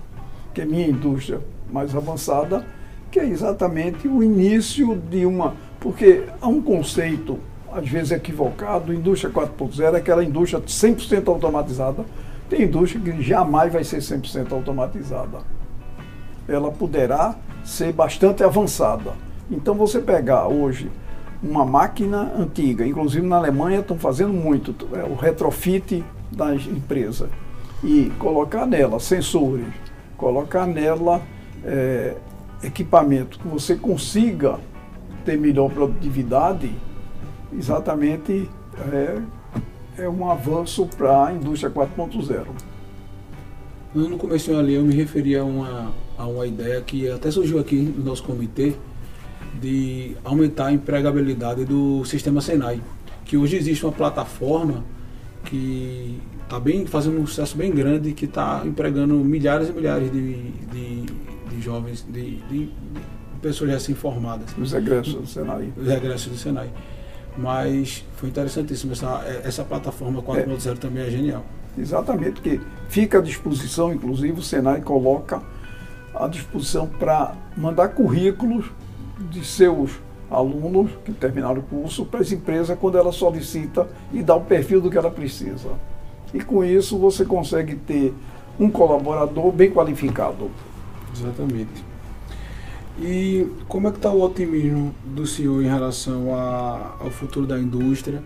[0.54, 2.64] que é minha indústria mais avançada,
[3.10, 5.54] que é exatamente o início de uma.
[5.78, 7.38] Porque há um conceito,
[7.70, 12.04] às vezes equivocado, indústria 4.0 é aquela indústria 100% automatizada.
[12.48, 15.38] Tem indústria que jamais vai ser 100% automatizada.
[16.48, 19.12] Ela poderá ser bastante avançada.
[19.50, 20.90] Então, você pegar hoje
[21.44, 22.86] uma máquina antiga.
[22.86, 26.02] Inclusive na Alemanha estão fazendo muito é, o retrofit
[26.32, 27.28] das empresas
[27.82, 29.66] e colocar nela sensores,
[30.16, 31.20] colocar nela
[31.62, 32.16] é,
[32.62, 34.58] equipamento que você consiga
[35.24, 36.70] ter melhor produtividade,
[37.52, 38.50] exatamente
[38.90, 39.18] é,
[39.98, 42.46] é um avanço para a indústria 4.0.
[43.94, 47.76] No começo ali eu me referi a uma, a uma ideia que até surgiu aqui
[47.76, 48.74] no nosso comitê,
[49.60, 52.80] de aumentar a empregabilidade do sistema Senai.
[53.24, 54.84] Que hoje existe uma plataforma
[55.44, 60.50] que está bem fazendo um sucesso bem grande, que está empregando milhares e milhares de,
[60.50, 61.06] de,
[61.50, 62.70] de jovens, de, de,
[63.40, 64.54] pessoas recém-formadas.
[64.56, 65.72] Os egressos do Senai.
[65.76, 66.70] Os egressos do Senai.
[67.36, 68.92] Mas foi interessantíssimo.
[68.92, 70.74] Essa, essa plataforma 4.0 é.
[70.76, 71.44] também é genial.
[71.76, 75.42] Exatamente, que fica à disposição, inclusive o Senai coloca
[76.14, 78.66] à disposição para mandar currículos
[79.18, 79.92] de seus
[80.30, 84.80] alunos que terminaram o curso para as empresas quando ela solicita e dá o perfil
[84.80, 85.70] do que ela precisa.
[86.32, 88.12] E com isso você consegue ter
[88.58, 90.50] um colaborador bem qualificado.
[91.14, 91.84] Exatamente.
[92.98, 97.58] E como é que está o otimismo do senhor em relação a, ao futuro da
[97.58, 98.22] indústria?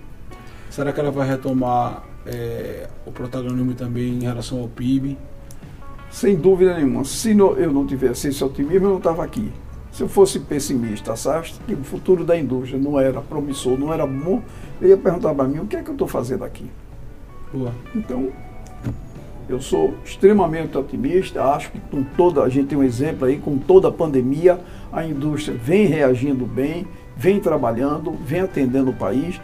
[0.71, 5.17] Será que ela vai retomar é, o protagonismo também em relação ao PIB?
[6.11, 7.05] Sem dúvida nenhuma.
[7.05, 9.51] Se eu não tivesse esse otimismo, eu não estava aqui.
[9.99, 14.07] Se eu fosse pessimista, sabe, que o futuro da indústria não era promissor, não era
[14.07, 14.41] bom,
[14.81, 16.71] eu ia perguntar para mim o que é que eu estou fazendo aqui.
[17.53, 17.73] Boa.
[17.93, 18.29] Então,
[19.49, 23.59] eu sou extremamente otimista, acho que com toda, a gente tem um exemplo aí, com
[23.59, 24.61] toda a pandemia,
[24.93, 29.41] a indústria vem reagindo bem, vem trabalhando, vem atendendo o país.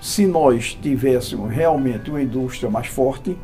[0.00, 3.36] Se nós tivéssemos realmente uma indústria mais forte,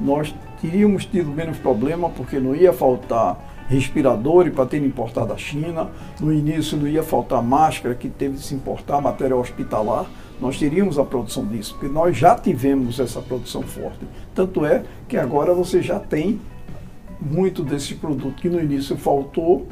[0.00, 5.90] nós teríamos tido menos problema, porque não ia faltar respirador para ter importado da China.
[6.20, 10.06] No início não ia faltar máscara, que teve de se importar material hospitalar.
[10.40, 14.00] Nós teríamos a produção disso, porque nós já tivemos essa produção forte.
[14.34, 16.40] Tanto é que agora você já tem
[17.20, 19.68] muito desse produto que no início faltou,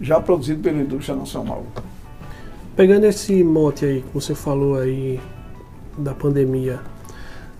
[0.00, 1.64] já produzido pela indústria nacional.
[2.74, 5.20] Pegando esse mote aí que você falou aí
[5.98, 6.80] da pandemia,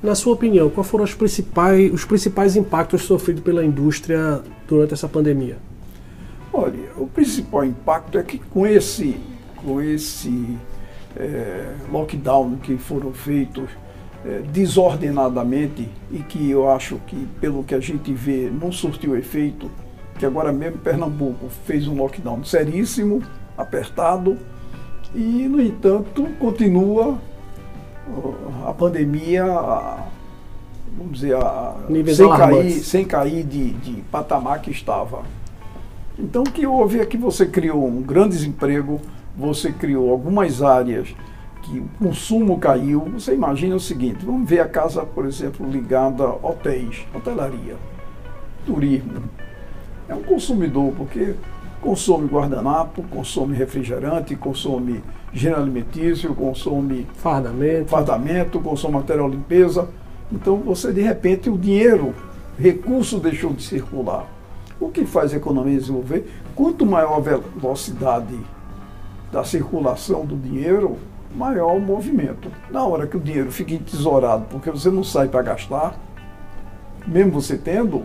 [0.02, 5.08] na sua opinião, quais foram os principais, os principais impactos sofridos pela indústria durante essa
[5.08, 5.56] pandemia?
[6.52, 9.16] Olha, o principal impacto é que com esse,
[9.56, 10.56] com esse
[11.16, 13.70] é, lockdown que foram feitos
[14.24, 19.70] é, desordenadamente e que eu acho que, pelo que a gente vê, não surtiu efeito,
[20.18, 23.22] que agora mesmo Pernambuco fez um lockdown seríssimo,
[23.56, 24.36] apertado,
[25.14, 27.18] e, no entanto, continua
[28.66, 29.44] a pandemia,
[30.96, 31.74] vamos dizer, a,
[32.14, 35.22] sem, cair, sem cair de, de patamar que estava.
[36.18, 39.00] Então o que houve é que você criou um grande desemprego,
[39.36, 41.14] você criou algumas áreas
[41.62, 43.00] que o consumo caiu.
[43.14, 47.76] Você imagina o seguinte, vamos ver a casa, por exemplo, ligada a hotéis, hotelaria,
[48.66, 49.22] turismo.
[50.08, 51.34] É um consumidor, porque
[51.80, 57.88] consome guardanapo, consome refrigerante, consome gênero alimentício, consome fardamento.
[57.88, 59.88] fardamento, consome material limpeza.
[60.30, 62.14] Então você de repente o dinheiro,
[62.58, 64.26] recurso deixou de circular.
[64.78, 66.30] O que faz a economia desenvolver?
[66.54, 68.38] Quanto maior a velocidade
[69.30, 70.96] da circulação do dinheiro,
[71.34, 72.50] maior o movimento.
[72.70, 75.98] Na hora que o dinheiro fica entesourado porque você não sai para gastar,
[77.06, 78.02] mesmo você tendo,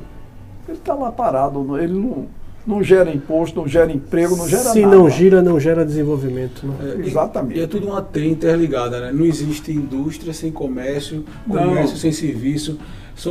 [0.67, 2.27] ele está lá parado, ele não,
[2.67, 4.93] não gera imposto, não gera emprego, não gera Se nada.
[4.93, 6.67] Se não gira, não gera desenvolvimento.
[6.67, 6.95] Né?
[6.99, 7.59] É, Exatamente.
[7.59, 9.11] E, é tudo uma teia interligada, né?
[9.13, 11.95] Não existe indústria sem comércio, comércio não.
[11.95, 12.77] sem serviço.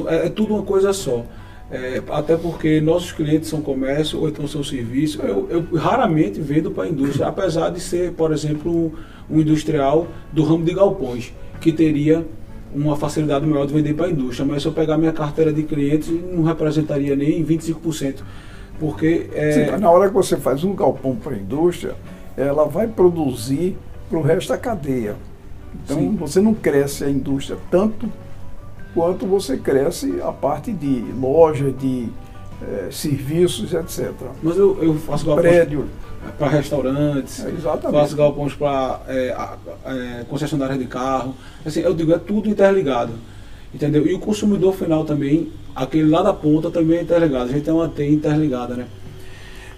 [0.08, 1.22] É, é, tudo uma coisa só.
[1.70, 5.20] É, até porque nossos clientes são comércio ou então são serviço.
[5.20, 10.08] Eu, eu raramente vendo para a indústria, apesar de ser, por exemplo, um, um industrial
[10.32, 12.24] do ramo de galpões, que teria
[12.74, 14.46] uma facilidade maior de vender para a indústria.
[14.46, 18.16] Mas se eu pegar minha carteira de clientes, não representaria nem 25%.
[18.78, 19.28] Porque.
[19.32, 19.52] É...
[19.52, 21.94] Sim, na hora que você faz um galpão para a indústria,
[22.36, 23.76] ela vai produzir
[24.08, 25.16] para o resto da cadeia.
[25.84, 26.16] Então Sim.
[26.16, 28.10] você não cresce a indústria tanto
[28.94, 32.08] quanto você cresce a parte de loja, de
[32.62, 34.12] é, serviços, etc.
[34.42, 35.86] Mas eu, eu faço galpões Prédio.
[36.38, 37.52] para restaurantes, é,
[37.90, 39.36] faço galpões para é,
[39.84, 41.34] é, concessionárias de carro.
[41.64, 43.12] Assim, eu digo, é tudo interligado.
[43.76, 44.06] Entendeu?
[44.06, 47.50] E o consumidor final também, aquele lá da ponta também é interligado.
[47.50, 48.86] A gente tem uma T interligada, né?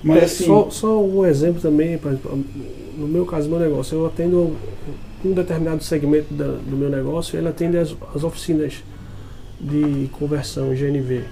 [0.01, 0.45] Mas é, assim.
[0.45, 1.99] Só, só um exemplo também,
[2.97, 4.57] no meu caso, meu negócio, eu atendo
[5.25, 8.85] um determinado segmento da, do meu negócio, ele atende as, as oficinas
[9.61, 11.25] de conversão GNV.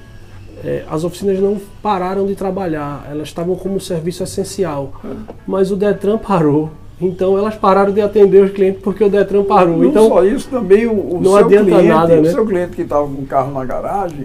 [0.65, 5.01] É, as oficinas não pararam de trabalhar, elas estavam como serviço essencial,
[5.47, 6.73] mas o Detran parou.
[7.01, 9.77] Então elas pararam de atender os clientes porque o Detran parou.
[9.77, 12.29] Não então, só isso, também o, o não seu adianta cliente, nada, né?
[12.29, 14.25] o seu cliente que estava com o carro na garagem,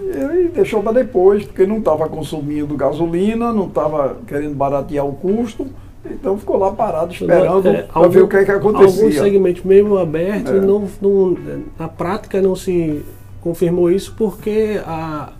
[0.00, 5.66] ele deixou para depois, porque não estava consumindo gasolina, não estava querendo baratear o custo.
[6.04, 9.04] Então ficou lá parado esperando é, para ver o que, é que acontecia.
[9.04, 10.60] Alguns segmentos mesmo abertos, é.
[10.60, 11.36] não, não,
[11.78, 13.04] na prática não se
[13.42, 15.32] confirmou isso porque a,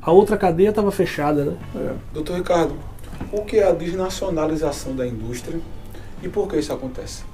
[0.00, 1.44] a outra cadeia estava fechada.
[1.44, 1.56] Né?
[1.74, 1.90] É.
[2.12, 2.74] Doutor Ricardo,
[3.32, 5.58] o que é a desnacionalização da indústria
[6.22, 7.24] e por que isso acontece?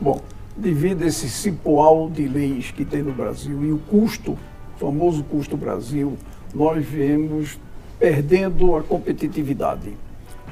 [0.00, 0.22] Bom,
[0.56, 4.38] devido a esse cipoal de leis que tem no Brasil e o custo,
[4.76, 6.16] o famoso custo Brasil,
[6.54, 7.58] nós vemos
[7.98, 9.92] perdendo a competitividade.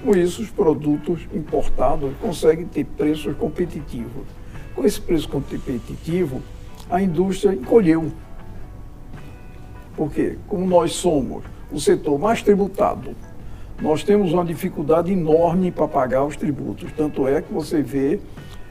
[0.03, 4.27] Com isso, os produtos importados conseguem ter preços competitivos.
[4.75, 6.43] Com esse preço competitivo,
[6.91, 8.13] a indústria encolheu.
[9.97, 13.17] Porque, como nós somos o setor mais tributado,
[13.81, 16.91] nós temos uma dificuldade enorme para pagar os tributos.
[16.93, 18.21] Tanto é que você vê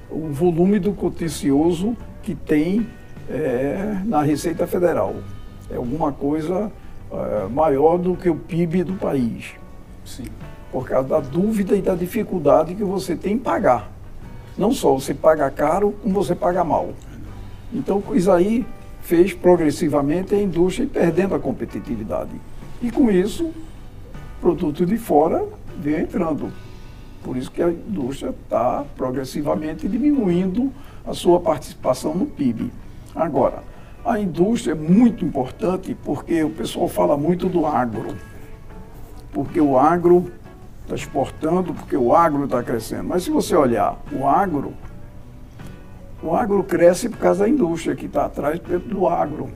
[0.10, 2.88] o volume do contencioso que tem
[3.30, 5.16] é, na Receita Federal.
[5.70, 6.72] É alguma coisa
[7.12, 9.54] é, maior do que o PIB do país.
[10.04, 10.26] Sim
[10.72, 13.92] por causa da dúvida e da dificuldade que você tem em pagar.
[14.58, 16.90] Não só você paga caro, como você paga mal.
[17.74, 18.66] Então, isso aí
[19.02, 22.32] fez progressivamente a indústria ir perdendo a competitividade.
[22.82, 23.52] E com isso,
[24.42, 25.44] produto de fora
[25.80, 26.52] veio entrando.
[27.24, 30.72] Por isso que a indústria está progressivamente diminuindo
[31.06, 32.72] a sua participação no PIB.
[33.16, 33.64] Agora,
[34.06, 38.16] a indústria é muito importante porque o pessoal fala muito do agro.
[39.34, 40.32] Porque o agro
[40.84, 43.04] está exportando porque o agro está crescendo.
[43.06, 44.74] Mas se você olhar o agro,
[46.24, 49.50] o agro cresce por causa da indústria que está atrás do agro.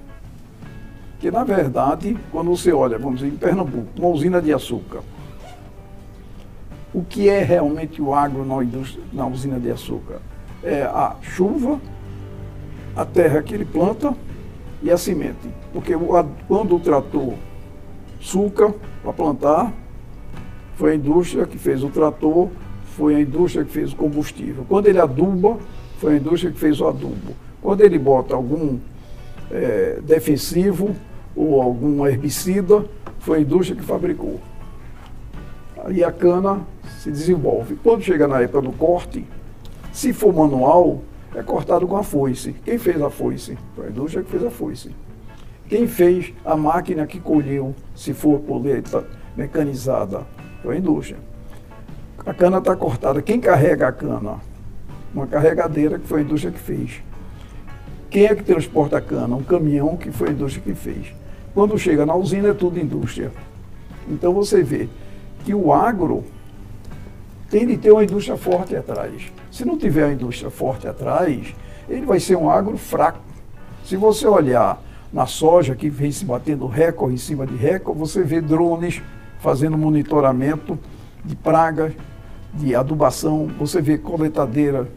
[1.21, 5.01] Que na verdade, quando você olha, vamos dizer, em Pernambuco, uma usina de açúcar,
[6.91, 8.55] o que é realmente o agro na,
[9.13, 10.19] na usina de açúcar?
[10.63, 11.79] É a chuva,
[12.95, 14.15] a terra que ele planta
[14.81, 15.47] e a semente.
[15.71, 15.93] Porque
[16.47, 17.35] quando o trator
[18.19, 19.71] suca para plantar,
[20.75, 22.49] foi a indústria que fez o trator,
[22.97, 24.65] foi a indústria que fez o combustível.
[24.67, 25.59] Quando ele aduba,
[25.99, 27.35] foi a indústria que fez o adubo.
[27.61, 28.79] Quando ele bota algum
[29.51, 30.95] é, defensivo
[31.35, 32.85] ou algum herbicida,
[33.19, 34.39] foi a indústria que fabricou.
[35.83, 36.61] Aí a cana
[36.99, 37.75] se desenvolve.
[37.83, 39.25] Quando chega na época do corte,
[39.91, 41.01] se for manual,
[41.33, 42.53] é cortado com a foice.
[42.63, 43.57] Quem fez a foice?
[43.75, 44.95] Foi a indústria que fez a foice.
[45.67, 50.27] Quem fez a máquina que colheu, se for colheita mecanizada,
[50.61, 51.17] foi a indústria.
[52.25, 53.21] A cana está cortada.
[53.21, 54.39] Quem carrega a cana?
[55.13, 57.01] Uma carregadeira que foi a indústria que fez.
[58.09, 59.35] Quem é que transporta a cana?
[59.35, 61.13] Um caminhão que foi a indústria que fez.
[61.53, 63.31] Quando chega na usina é tudo indústria.
[64.07, 64.87] Então você vê
[65.43, 66.23] que o agro
[67.49, 69.31] tem de ter uma indústria forte atrás.
[69.51, 71.53] Se não tiver uma indústria forte atrás,
[71.89, 73.19] ele vai ser um agro fraco.
[73.83, 78.23] Se você olhar na soja, que vem se batendo recorde em cima de recorde, você
[78.23, 79.01] vê drones
[79.39, 80.79] fazendo monitoramento
[81.25, 81.91] de pragas,
[82.53, 83.49] de adubação.
[83.59, 84.87] Você vê coletadeira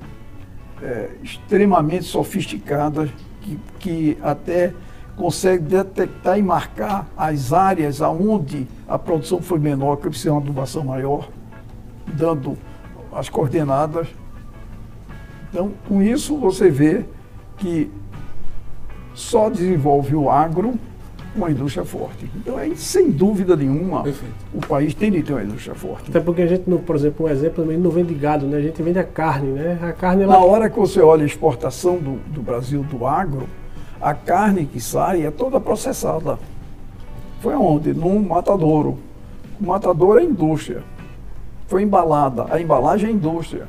[0.80, 4.72] é, extremamente sofisticadas que, que até
[5.16, 10.40] consegue detectar e marcar as áreas aonde a produção foi menor, que precisa de uma
[10.40, 11.28] adubação maior,
[12.06, 12.56] dando
[13.12, 14.08] as coordenadas.
[15.50, 17.04] Então, com isso, você vê
[17.56, 17.90] que
[19.14, 20.74] só desenvolve o agro
[21.36, 22.30] uma indústria forte.
[22.36, 24.34] Então, aí, sem dúvida nenhuma, Perfeito.
[24.52, 26.08] o país tem de ter uma indústria forte.
[26.08, 28.58] Até porque a gente, por exemplo, um exemplo também não vende gado, né?
[28.58, 29.78] A gente vende a carne, né?
[29.82, 30.34] A carne ela...
[30.34, 33.48] Na hora que você olha a exportação do, do Brasil do agro,
[34.04, 36.38] a carne que sai é toda processada.
[37.40, 37.94] Foi aonde?
[37.94, 38.98] Num matadouro.
[39.58, 40.82] O matadouro é indústria.
[41.66, 42.44] Foi embalada.
[42.50, 43.66] A embalagem é indústria.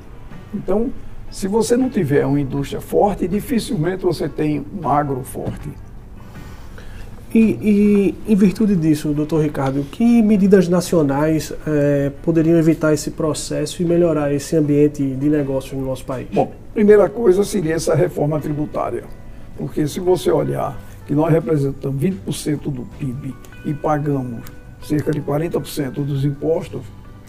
[0.53, 0.91] Então,
[1.31, 5.69] se você não tiver uma indústria forte, dificilmente você tem um agro forte.
[7.33, 13.81] E, e, em virtude disso, doutor Ricardo, que medidas nacionais eh, poderiam evitar esse processo
[13.81, 16.27] e melhorar esse ambiente de negócio no nosso país?
[16.33, 19.03] Bom, primeira coisa seria essa reforma tributária.
[19.57, 24.43] Porque se você olhar que nós representamos 20% do PIB e pagamos
[24.81, 26.81] cerca de 40% dos impostos,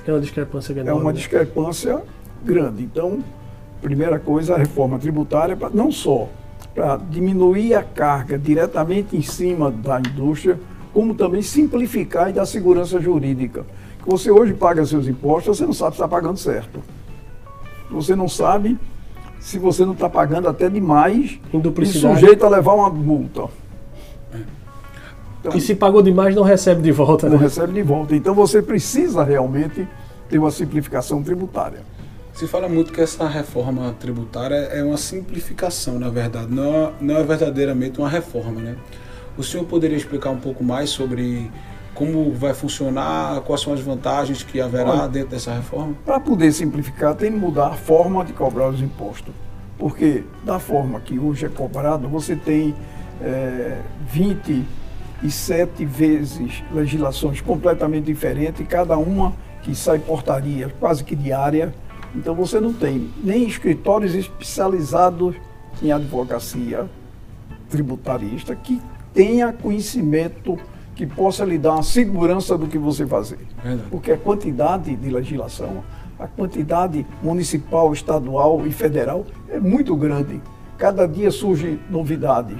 [0.06, 0.90] é uma discrepância grande.
[0.90, 2.02] É uma discrepância
[2.44, 2.82] grande.
[2.82, 3.18] Então,
[3.80, 6.28] primeira coisa, a reforma tributária, para não só
[6.74, 10.58] para diminuir a carga diretamente em cima da indústria,
[10.92, 13.64] como também simplificar e dar segurança jurídica.
[14.06, 16.80] Você hoje paga seus impostos, você não sabe se está pagando certo.
[17.90, 18.78] Você não sabe
[19.46, 21.38] se você não está pagando até demais
[21.80, 23.44] e sujeito a levar uma multa.
[25.38, 27.28] Então, e se pagou demais, não recebe de volta.
[27.28, 27.44] Não né?
[27.44, 28.16] recebe de volta.
[28.16, 29.86] Então você precisa realmente
[30.28, 31.78] ter uma simplificação tributária.
[32.32, 37.16] Se fala muito que essa reforma tributária é uma simplificação, na verdade, não é, não
[37.16, 38.76] é verdadeiramente uma reforma, né?
[39.38, 41.48] O senhor poderia explicar um pouco mais sobre
[41.96, 45.94] como vai funcionar, quais são as vantagens que haverá Olha, dentro dessa reforma?
[46.04, 49.34] Para poder simplificar, tem que mudar a forma de cobrar os impostos.
[49.78, 52.74] Porque da forma que hoje é cobrado, você tem
[53.20, 59.32] é, 27 vezes legislações completamente diferentes, cada uma
[59.62, 61.74] que sai portaria quase que diária
[62.16, 65.36] então você não tem nem escritórios especializados
[65.82, 66.88] em advocacia
[67.68, 68.80] tributarista que
[69.12, 70.58] tenha conhecimento
[70.96, 73.38] que possa lhe dar uma segurança do que você fazer.
[73.62, 73.88] Verdade.
[73.90, 75.84] Porque a quantidade de legislação,
[76.18, 80.40] a quantidade municipal, estadual e federal é muito grande.
[80.78, 82.58] Cada dia surgem novidades.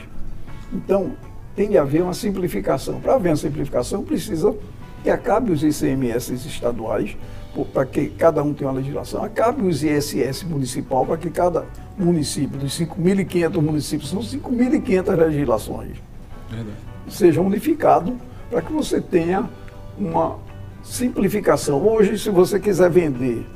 [0.71, 1.13] Então,
[1.57, 3.01] tem de haver uma simplificação.
[3.01, 4.55] Para haver uma simplificação, precisa
[5.03, 7.17] que acabe os ICMS estaduais,
[7.73, 11.65] para que cada um tenha uma legislação, acabe os ISS municipal, para que cada
[11.97, 15.97] município, dos 5.500 municípios, são 5.500 legislações,
[16.51, 16.96] Verdade.
[17.09, 18.17] Seja unificado
[18.51, 19.49] para que você tenha
[19.99, 20.37] uma
[20.83, 21.87] simplificação.
[21.87, 23.47] Hoje, se você quiser vender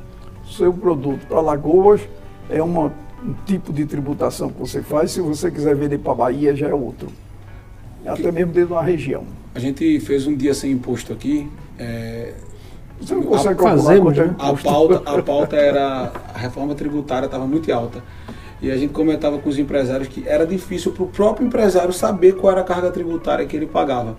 [0.48, 2.00] seu produto para Lagoas,
[2.48, 2.92] é uma,
[3.24, 6.74] um tipo de tributação que você faz, se você quiser vender para Bahia, já é
[6.74, 7.08] outro.
[8.04, 9.24] Até mesmo dentro da região.
[9.54, 11.48] A gente fez um dia sem imposto aqui.
[11.78, 12.32] É,
[13.00, 18.02] você não consegue fazer, a pauta, a pauta era a reforma tributária estava muito alta.
[18.62, 22.34] E a gente comentava com os empresários que era difícil para o próprio empresário saber
[22.34, 24.18] qual era a carga tributária que ele pagava.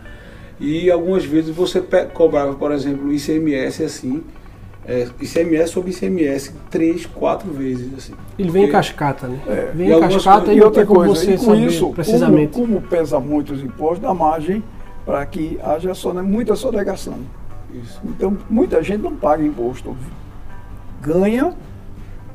[0.59, 1.81] E algumas vezes você
[2.13, 4.23] cobrava, por exemplo, o ICMS assim,
[4.85, 7.93] é, ICMS sobre ICMS três, quatro vezes.
[7.95, 8.13] Assim.
[8.37, 9.39] Ele vem em cascata, né?
[9.47, 9.71] É.
[9.73, 12.53] Vem em cascata e, e outra coisa, você e com isso, precisamente.
[12.53, 14.63] Como, como pesa muito os impostos, dá margem
[15.05, 17.15] para que haja muita sonegação.
[17.73, 18.01] Isso.
[18.05, 19.95] Então, muita gente não paga imposto.
[21.01, 21.53] Ganha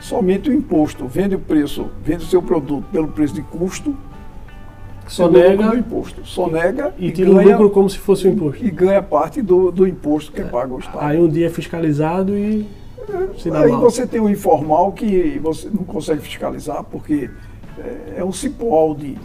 [0.07, 1.07] somente o imposto.
[1.07, 3.95] Vende o preço, vende o seu produto pelo preço de custo.
[5.09, 6.25] Sonega o imposto.
[6.25, 8.65] Sonega e, e tira ganha, o lucro como se fosse o imposto.
[8.65, 10.45] E ganha parte do, do imposto que é.
[10.45, 10.99] paga o Estado.
[11.01, 12.67] Aí um dia é fiscalizado e.
[13.09, 13.81] É, aí mal.
[13.81, 17.31] você tem o informal que você não consegue fiscalizar porque
[17.79, 19.17] é, é um cipó de.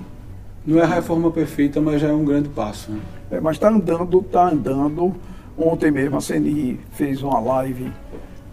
[0.66, 2.92] Não é a reforma perfeita, mas já é um grande passo.
[2.92, 3.00] Né?
[3.32, 5.16] É, mas está andando, está andando.
[5.58, 7.92] Ontem mesmo a CNI fez uma live,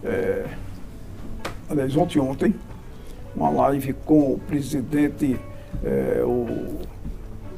[0.03, 0.45] é,
[1.69, 2.55] aliás, ontem ontem,
[3.35, 5.39] uma live com o presidente,
[5.83, 6.79] é, o,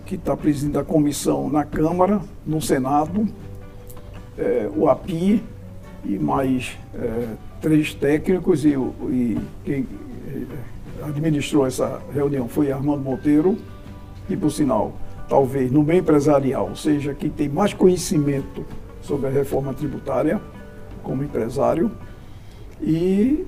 [0.06, 3.28] que está presidindo a comissão na Câmara, no Senado,
[4.38, 5.44] é, o API
[6.04, 7.28] e mais é,
[7.62, 9.88] três técnicos e, e quem
[11.04, 13.58] administrou essa reunião foi Armando Monteiro,
[14.30, 14.94] e por sinal,
[15.28, 18.66] talvez no meio empresarial, seja, quem tem mais conhecimento
[19.02, 20.40] sobre a reforma tributária
[21.04, 21.92] como empresário.
[22.82, 23.46] E,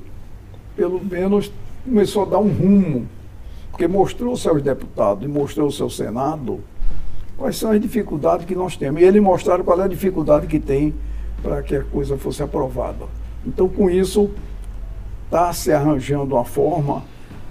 [0.75, 1.51] pelo menos,
[1.83, 3.07] começou a dar um rumo,
[3.71, 6.59] porque mostrou aos deputados e mostrou seu Senado
[7.37, 9.01] quais são as dificuldades que nós temos.
[9.01, 10.93] E eles mostraram qual é a dificuldade que tem
[11.41, 13.05] para que a coisa fosse aprovada.
[13.45, 14.29] Então, com isso,
[15.25, 17.03] está se arranjando uma forma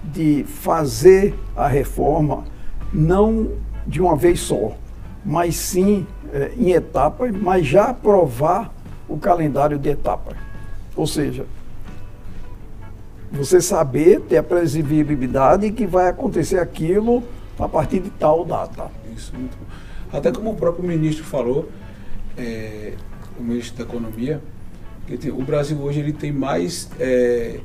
[0.03, 2.45] de fazer a reforma
[2.91, 3.51] não
[3.85, 4.71] de uma vez só,
[5.25, 8.73] mas sim é, em etapas, mas já aprovar
[9.07, 10.35] o calendário de etapas.
[10.95, 11.45] Ou seja,
[13.33, 17.23] você saber, ter a previsibilidade que vai acontecer aquilo
[17.59, 18.91] a partir de tal data.
[19.15, 20.17] Isso, muito bom.
[20.17, 21.67] Até como o próprio ministro falou,
[22.37, 22.93] é,
[23.39, 24.39] o ministro da Economia,
[25.07, 27.59] que o Brasil hoje ele tem mais é,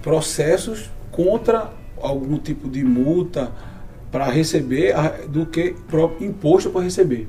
[0.00, 3.50] processos contra algum tipo de multa
[4.10, 4.94] para receber
[5.28, 5.74] do que
[6.20, 7.28] imposto para receber.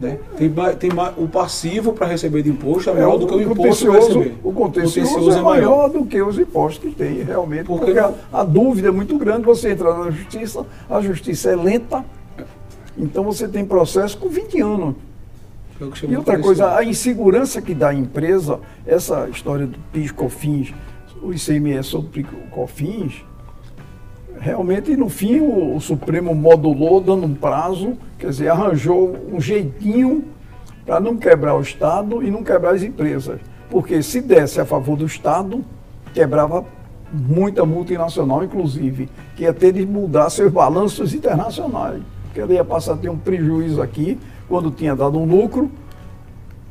[0.00, 0.18] Né?
[0.38, 3.84] Tem, tem o passivo para receber de imposto é maior é, do que o, imposto
[3.84, 4.34] para receber.
[4.42, 7.66] O contencioso, é, maior do que os impostos que tem, realmente.
[7.66, 11.56] Porque, porque a, a, dúvida é muito grande, você entra na justiça, a justiça é
[11.56, 12.02] lenta,
[12.96, 14.94] então você tem processo com 20 anos.
[15.82, 20.72] É e outra coisa, a insegurança que dá à empresa, essa história do PIS, COFINS,
[21.22, 23.22] o ICMS sobre COFINS,
[24.40, 30.24] realmente no fim o, o Supremo modulou, dando um prazo, quer dizer, arranjou um jeitinho
[30.84, 33.38] para não quebrar o Estado e não quebrar as empresas.
[33.68, 35.64] Porque se desse a favor do Estado,
[36.12, 36.64] quebrava
[37.12, 42.02] muita multinacional, inclusive, que ia ter de mudar seus balanços internacionais.
[42.24, 44.18] Porque ela ia passar a ter um prejuízo aqui,
[44.48, 45.70] quando tinha dado um lucro,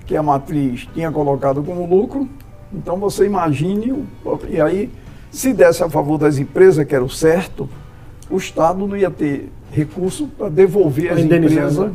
[0.05, 2.27] que a matriz tinha colocado como lucro.
[2.73, 4.05] Então você imagine,
[4.49, 4.91] e aí,
[5.31, 7.69] se desse a favor das empresas, que era o certo,
[8.29, 11.77] o Estado não ia ter recurso para devolver as empresas.
[11.77, 11.91] Né?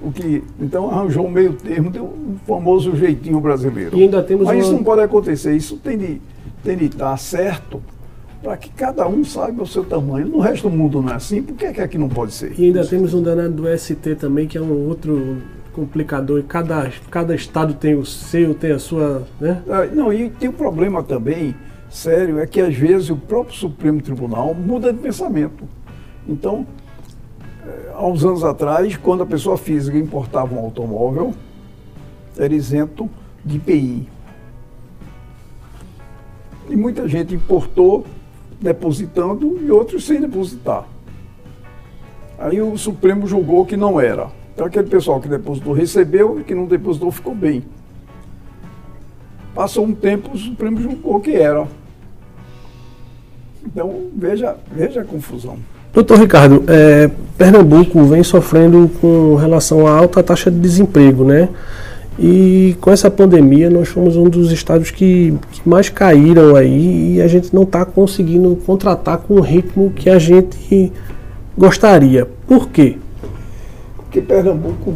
[0.00, 3.96] O que, então arranjou um meio termo, deu um famoso jeitinho brasileiro.
[3.96, 4.62] Ainda temos Mas uma...
[4.62, 6.20] isso não pode acontecer, isso tem de,
[6.64, 7.80] tem de estar certo
[8.42, 10.26] para que cada um saiba o seu tamanho.
[10.26, 12.52] No resto do mundo não é assim, por que é que aqui não pode ser?
[12.58, 15.38] E ainda temos um danado do ST também, que é um outro
[15.72, 19.22] complicador, e cada, cada estado tem o seu, tem a sua.
[19.40, 19.62] Né?
[19.68, 21.54] É, não, e tem um problema também,
[21.92, 25.68] sério, é que às vezes o próprio Supremo Tribunal muda de pensamento.
[26.26, 26.66] Então,
[27.66, 31.34] é, há uns anos atrás, quando a pessoa física importava um automóvel,
[32.36, 33.08] era isento
[33.44, 34.08] de IPI.
[36.70, 38.06] E muita gente importou
[38.60, 40.86] depositando e outros sem depositar.
[42.38, 44.30] Aí o Supremo julgou que não era.
[44.54, 47.64] Então aquele pessoal que depositou recebeu e que não depositou ficou bem.
[49.54, 51.68] Passou um tempo, o Supremo julgou que era.
[53.72, 55.56] Então veja, veja a confusão.
[55.92, 61.48] Doutor Ricardo, é, Pernambuco vem sofrendo com relação à alta taxa de desemprego, né?
[62.18, 67.22] E com essa pandemia nós fomos um dos estados que, que mais caíram aí e
[67.22, 70.92] a gente não está conseguindo contratar com o ritmo que a gente
[71.56, 72.26] gostaria.
[72.46, 72.98] Por quê?
[73.96, 74.94] Porque Pernambuco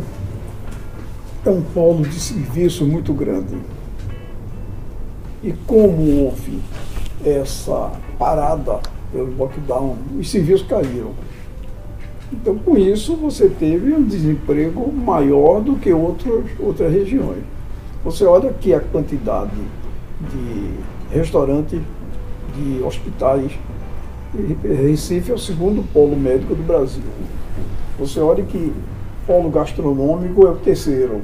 [1.44, 3.56] é um polo de serviço muito grande.
[5.42, 6.58] E como houve
[7.24, 8.80] essa parada
[9.12, 11.12] pelo lockdown, os serviços caíram.
[12.32, 17.42] Então, com isso, você teve um desemprego maior do que outros, outras regiões.
[18.04, 19.56] Você olha aqui a quantidade
[20.20, 21.80] de restaurantes,
[22.54, 23.52] de hospitais.
[24.62, 27.02] Recife é o segundo polo médico do Brasil.
[27.98, 28.72] Você olha que
[29.26, 31.22] polo gastronômico é o terceiro.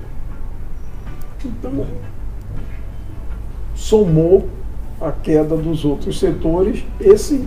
[1.44, 1.84] Então,
[3.74, 4.48] somou
[5.02, 7.44] a queda dos outros setores, esse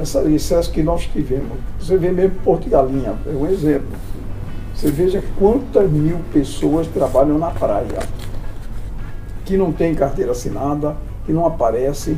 [0.00, 1.58] essa, excesso que nós tivemos.
[1.80, 3.88] Você vê mesmo Porto de Galinha, é um exemplo.
[4.74, 7.98] Você veja quantas mil pessoas trabalham na praia,
[9.44, 12.16] que não tem carteira assinada, que não aparece,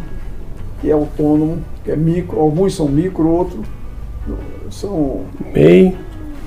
[0.81, 3.65] que é autônomo, que é micro, alguns são micro, outros
[4.71, 5.23] são
[5.55, 5.97] MEI.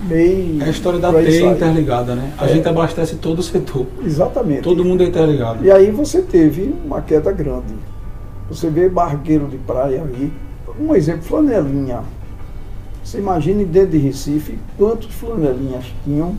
[0.03, 0.59] MEI.
[0.61, 2.33] É a história da teia interligada, né?
[2.37, 2.49] A é.
[2.49, 3.85] gente abastece todo o setor.
[4.05, 4.61] Exatamente.
[4.61, 5.65] Todo mundo é interligado.
[5.65, 7.73] E aí você teve uma queda grande.
[8.49, 10.31] Você vê barqueiro de praia aí,
[10.79, 12.01] um exemplo, flanelinha.
[13.03, 16.35] Você imagine dentro de Recife quantos flanelinhas tinham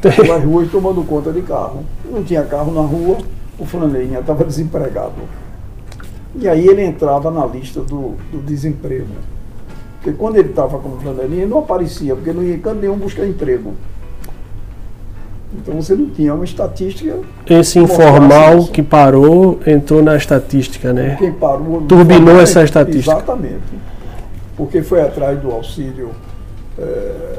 [0.00, 1.84] pelas ruas tomando conta de carro.
[2.10, 3.18] Não tinha carro na rua,
[3.58, 5.22] o flanelinha estava desempregado.
[6.36, 9.06] E aí ele entrava na lista do, do desemprego.
[10.04, 12.98] Porque quando ele estava como flanelinha, ele não aparecia, porque não ia em canto nenhum
[12.98, 13.72] buscar emprego.
[15.54, 17.20] Então você não tinha uma estatística.
[17.48, 21.16] Esse informal que parou entrou na estatística, né?
[21.18, 21.80] Quem parou.
[21.82, 23.16] Turbinou essa estatística.
[23.16, 23.62] Exatamente.
[24.58, 26.10] Porque foi atrás do auxílio.
[26.78, 27.38] É,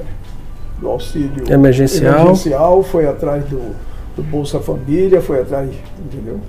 [0.80, 2.22] do auxílio emergencial.
[2.22, 3.76] emergencial, foi atrás do,
[4.16, 5.70] do Bolsa Família, foi atrás.
[6.04, 6.40] Entendeu?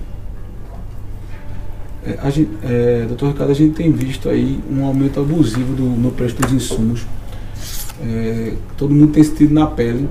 [2.05, 5.83] É, a gente, é, doutor Ricardo, a gente tem visto aí um aumento abusivo do,
[5.83, 7.05] no preço dos insumos.
[8.01, 10.07] É, todo mundo tem sentido na pele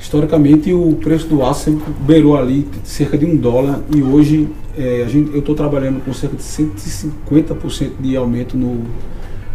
[0.00, 5.02] historicamente o preço do aço sempre beirou ali cerca de um dólar e hoje é,
[5.04, 8.82] a gente, eu estou trabalhando com cerca de 150% de aumento no,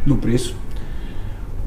[0.05, 0.55] no preço.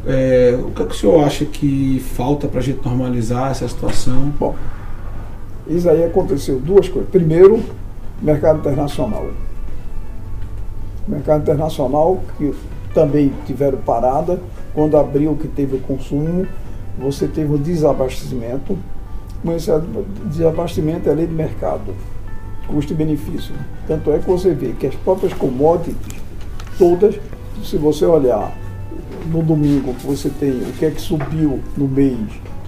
[0.06, 3.66] É, o que, é que o senhor acha que falta para a gente normalizar essa
[3.66, 4.32] situação?
[4.38, 4.54] Bom,
[5.66, 7.10] isso aí aconteceu duas coisas.
[7.10, 7.62] Primeiro,
[8.22, 9.28] mercado internacional.
[11.08, 12.54] Mercado internacional que
[12.92, 14.40] também tiveram parada
[14.74, 16.46] quando abriu que teve o consumo
[16.98, 18.76] você teve um desabastecimento,
[19.42, 19.80] mas esse
[20.24, 21.94] desabastecimento é lei de mercado,
[22.66, 23.54] custo e benefício.
[23.86, 26.20] Tanto é que você vê que as próprias commodities,
[26.76, 27.14] todas,
[27.62, 28.52] se você olhar
[29.30, 32.18] no domingo, você tem o que é que subiu no mês,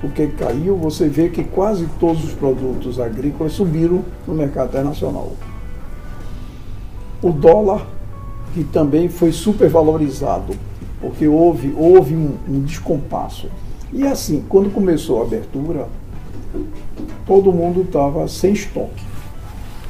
[0.00, 5.32] por que caiu, você vê que quase todos os produtos agrícolas subiram no mercado internacional.
[7.20, 7.86] O dólar,
[8.54, 10.54] que também foi supervalorizado,
[11.00, 13.48] porque houve, houve um, um descompasso.
[13.92, 15.88] E assim, quando começou a abertura,
[17.26, 19.04] todo mundo estava sem estoque.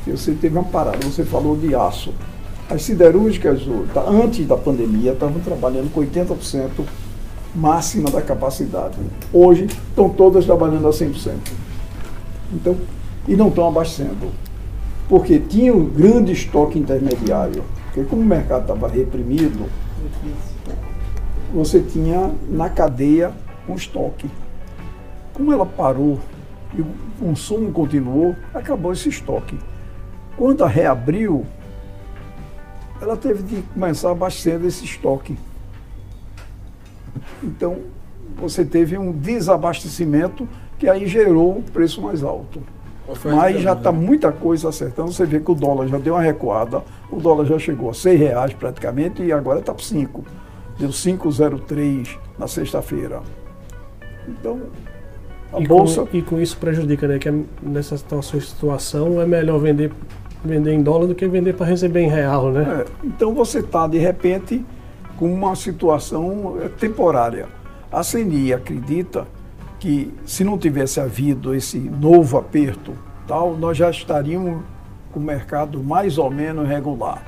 [0.07, 2.13] Você teve uma parada, você falou de aço.
[2.69, 3.63] As siderúrgicas,
[4.09, 6.85] antes da pandemia, estavam trabalhando com 80%
[7.55, 8.97] máxima da capacidade.
[9.33, 11.35] Hoje estão todas trabalhando a 100%.
[12.53, 12.77] Então,
[13.27, 14.31] e não estão abastecendo.
[15.09, 17.65] Porque tinha um grande estoque intermediário.
[17.93, 19.69] Porque como o mercado estava reprimido,
[21.53, 23.33] você tinha na cadeia
[23.69, 24.31] um estoque.
[25.35, 26.21] Como ela parou
[26.73, 26.87] e o
[27.19, 29.59] consumo continuou, acabou esse estoque.
[30.37, 31.45] Quando a reabriu,
[33.01, 35.37] ela teve de começar a abastecer esse estoque.
[37.43, 37.79] Então,
[38.37, 42.63] você teve um desabastecimento que aí gerou um preço mais alto.
[43.25, 45.13] Mas já está muita coisa acertando.
[45.13, 48.17] Você vê que o dólar já deu uma recuada, o dólar já chegou a R$
[48.17, 50.25] reais praticamente e agora está por 5.
[50.79, 53.21] Deu 5,03 na sexta-feira.
[54.29, 54.61] Então,
[55.53, 56.07] a e bolsa.
[56.07, 57.19] Com, e com isso prejudica, né?
[57.19, 59.93] Que é nessa situação é melhor vender,
[60.45, 62.85] vender em dólar do que vender para receber em real, né?
[62.85, 64.65] É, então você está, de repente,
[65.19, 67.47] com uma situação é, temporária.
[67.93, 69.27] A CNI acredita
[69.81, 72.95] que se não tivesse havido esse novo aperto,
[73.27, 74.63] tal, nós já estaríamos
[75.11, 77.25] com o mercado mais ou menos regular.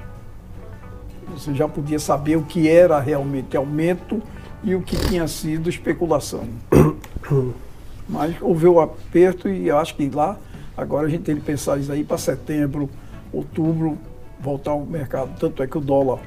[1.32, 4.22] Você já podia saber o que era realmente aumento
[4.62, 6.44] e o que tinha sido especulação.
[8.06, 10.36] Mas houve o aperto e acho que lá,
[10.76, 12.90] agora a gente tem que pensar isso aí para setembro,
[13.32, 13.96] outubro,
[14.38, 15.30] voltar ao mercado.
[15.40, 16.20] Tanto é que o dólar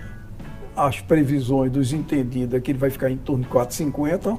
[0.75, 4.37] as previsões dos entendidos é que ele vai ficar em torno de 4,50,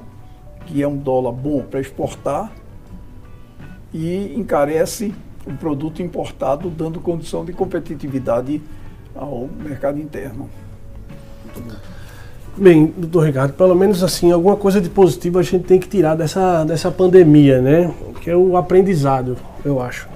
[0.67, 2.51] que é um dólar bom para exportar,
[3.93, 5.13] e encarece
[5.45, 8.61] o produto importado, dando condição de competitividade
[9.15, 10.49] ao mercado interno.
[12.55, 16.15] Bem, doutor Ricardo, pelo menos assim, alguma coisa de positivo a gente tem que tirar
[16.15, 17.93] dessa, dessa pandemia, né?
[18.21, 20.07] Que é o aprendizado, eu acho.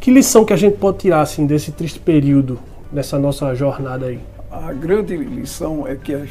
[0.00, 2.58] Que lição que a gente pode tirar assim desse triste período,
[2.90, 4.20] dessa nossa jornada aí?
[4.50, 6.30] A grande lição é que as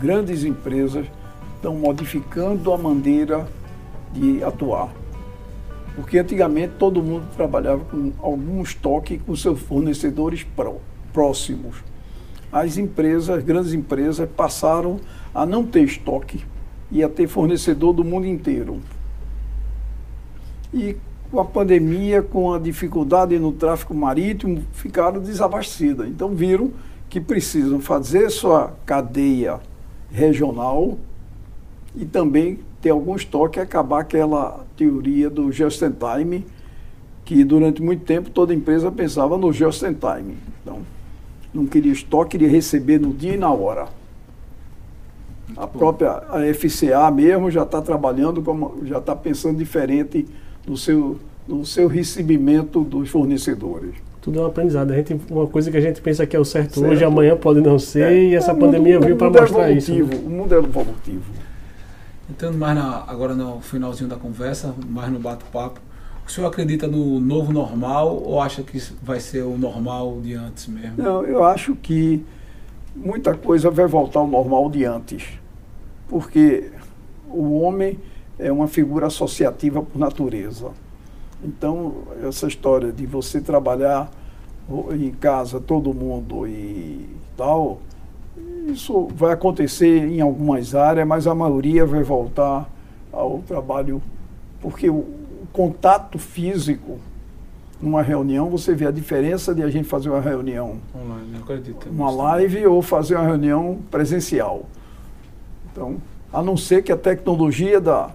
[0.00, 1.06] grandes empresas
[1.60, 3.46] estão modificando a maneira
[4.14, 4.90] de atuar.
[5.94, 10.46] Porque antigamente todo mundo trabalhava com algum estoque com seus fornecedores
[11.12, 11.76] próximos.
[12.50, 14.98] As empresas, as grandes empresas, passaram
[15.34, 16.44] a não ter estoque
[16.90, 18.80] e a ter fornecedor do mundo inteiro.
[20.72, 20.96] E
[21.30, 26.08] com a pandemia, com a dificuldade no tráfego marítimo, ficaram desabastecidas.
[26.08, 26.72] Então viram
[27.08, 29.60] que precisam fazer sua cadeia
[30.10, 30.98] regional
[31.96, 36.46] e também ter algum estoque e acabar aquela teoria do just in time,
[37.24, 40.36] que durante muito tempo toda empresa pensava no just in time.
[40.62, 40.80] Então,
[41.52, 43.88] não queria estoque, queria receber no dia e na hora.
[45.56, 50.26] A própria a FCA mesmo já está trabalhando, como, já está pensando diferente
[50.66, 54.92] no seu, no seu recebimento dos fornecedores tudo é um aprendizado.
[54.92, 56.90] A gente, uma coisa que a gente pensa que é o certo, certo.
[56.90, 58.22] hoje, amanhã pode não ser, é.
[58.24, 59.94] e essa é, pandemia mundo, veio para é mostrar é isso.
[59.94, 60.08] Né?
[60.24, 61.39] O mundo é evolutivo.
[62.30, 65.80] Entrando mais na, agora no finalzinho da conversa, mais no bate-papo,
[66.24, 70.68] o senhor acredita no novo normal ou acha que vai ser o normal de antes
[70.68, 70.94] mesmo?
[70.96, 72.24] Não, eu acho que
[72.94, 75.24] muita coisa vai voltar ao normal de antes.
[76.08, 76.70] Porque
[77.28, 77.98] o homem
[78.38, 80.70] é uma figura associativa por natureza.
[81.42, 84.08] Então, essa história de você trabalhar
[84.92, 87.80] em casa, todo mundo e tal,
[88.66, 92.68] isso vai acontecer em algumas áreas, mas a maioria vai voltar
[93.12, 94.02] ao trabalho,
[94.60, 96.98] porque o, o contato físico
[97.80, 101.88] numa reunião, você vê a diferença de a gente fazer uma reunião online, acredito.
[101.88, 104.66] Uma live ou fazer uma reunião presencial.
[105.72, 105.96] Então,
[106.32, 108.10] a não ser que a tecnologia da,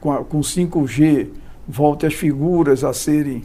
[0.00, 1.28] com, a, com 5G
[1.68, 3.44] volte as figuras a serem,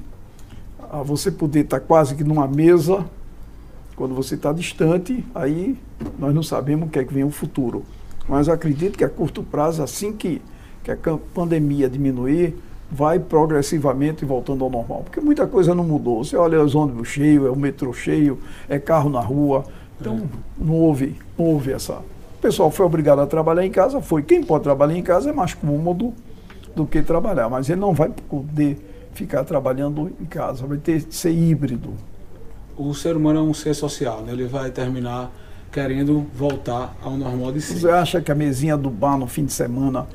[0.90, 3.06] a você poder estar quase que numa mesa,
[4.02, 5.78] quando você está distante, aí
[6.18, 7.84] nós não sabemos o que é que vem o futuro.
[8.28, 10.42] Mas acredito que a curto prazo, assim que,
[10.84, 10.98] que a
[11.36, 12.56] pandemia diminuir,
[12.90, 15.04] vai progressivamente voltando ao normal.
[15.04, 16.24] Porque muita coisa não mudou.
[16.24, 19.66] Você olha os ônibus cheios, é o metrô cheio, é carro na rua.
[20.00, 20.22] Então, é.
[20.58, 21.94] não houve, não houve essa.
[21.94, 24.24] O pessoal foi obrigado a trabalhar em casa, foi.
[24.24, 26.12] Quem pode trabalhar em casa é mais cômodo
[26.76, 27.48] do que trabalhar.
[27.50, 28.80] Mas ele não vai poder
[29.14, 31.94] ficar trabalhando em casa, vai ter que ser híbrido.
[32.82, 34.32] O ser humano é um ser social, né?
[34.34, 35.32] ele vai terminar
[35.72, 37.80] querendo voltar ao normal de si.
[37.80, 40.08] Você acha que a mesinha do bar no fim de semana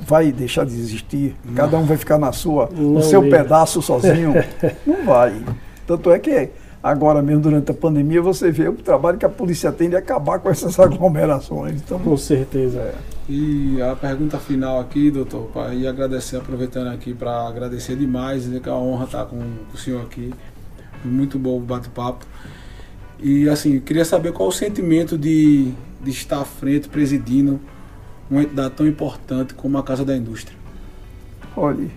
[0.00, 1.36] vai deixar de existir?
[1.54, 3.36] Cada um vai ficar na sua, Não no seu mesmo.
[3.36, 4.32] pedaço sozinho?
[4.86, 5.40] Não vai.
[5.86, 6.50] Tanto é que
[6.82, 10.38] agora mesmo durante a pandemia você vê o trabalho que a polícia tem de acabar
[10.38, 11.80] com essas aglomerações.
[11.80, 12.94] Então, Com certeza.
[13.28, 18.68] E a pergunta final aqui, doutor, e agradecer, aproveitando aqui para agradecer demais, dizer que
[18.68, 19.40] é uma honra estar com
[19.72, 20.32] o senhor aqui.
[21.04, 22.26] Muito bom o bate-papo.
[23.20, 27.60] E assim, queria saber qual o sentimento de, de estar à frente, presidindo
[28.30, 30.56] uma entidade tão importante como a Casa da Indústria.
[31.56, 31.90] olhe,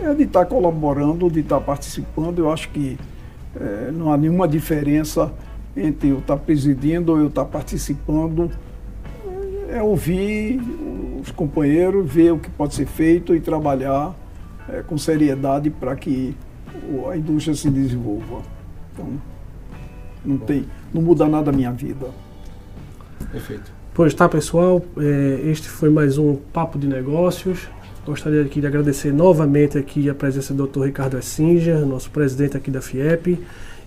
[0.00, 2.38] é de estar colaborando, de estar participando.
[2.38, 2.98] Eu acho que
[3.54, 5.32] eh, não há nenhuma diferença
[5.76, 8.50] entre eu estar presidindo ou eu estar participando.
[9.68, 10.60] É ouvir
[11.20, 14.14] os companheiros, ver o que pode ser feito e trabalhar
[14.68, 16.36] eh, com seriedade para que
[17.10, 18.42] a indústria se desenvolva.
[18.92, 19.08] Então,
[20.24, 22.06] não tem, não muda nada a minha vida.
[23.30, 23.72] Perfeito.
[23.94, 27.68] Pois tá, pessoal, é, este foi mais um Papo de Negócios.
[28.04, 30.84] Gostaria aqui de agradecer novamente aqui a presença do Dr.
[30.84, 33.38] Ricardo Essinger, nosso presidente aqui da FIEP.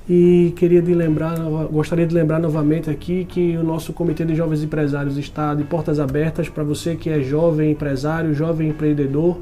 [0.10, 1.38] E queria de lembrar,
[1.72, 6.00] gostaria de lembrar novamente aqui que o nosso Comitê de Jovens Empresários está de portas
[6.00, 9.38] abertas para você que é jovem empresário, jovem empreendedor.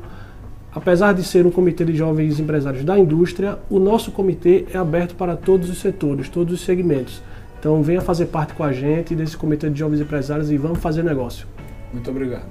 [0.77, 5.15] Apesar de ser um comitê de jovens empresários da indústria, o nosso comitê é aberto
[5.15, 7.19] para todos os setores, todos os segmentos.
[7.59, 11.03] Então venha fazer parte com a gente desse comitê de jovens empresários e vamos fazer
[11.03, 11.47] negócio.
[11.91, 12.45] Muito obrigado.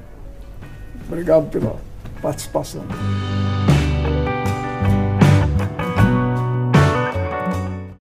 [1.09, 1.77] Obrigado pela
[2.20, 2.83] participação.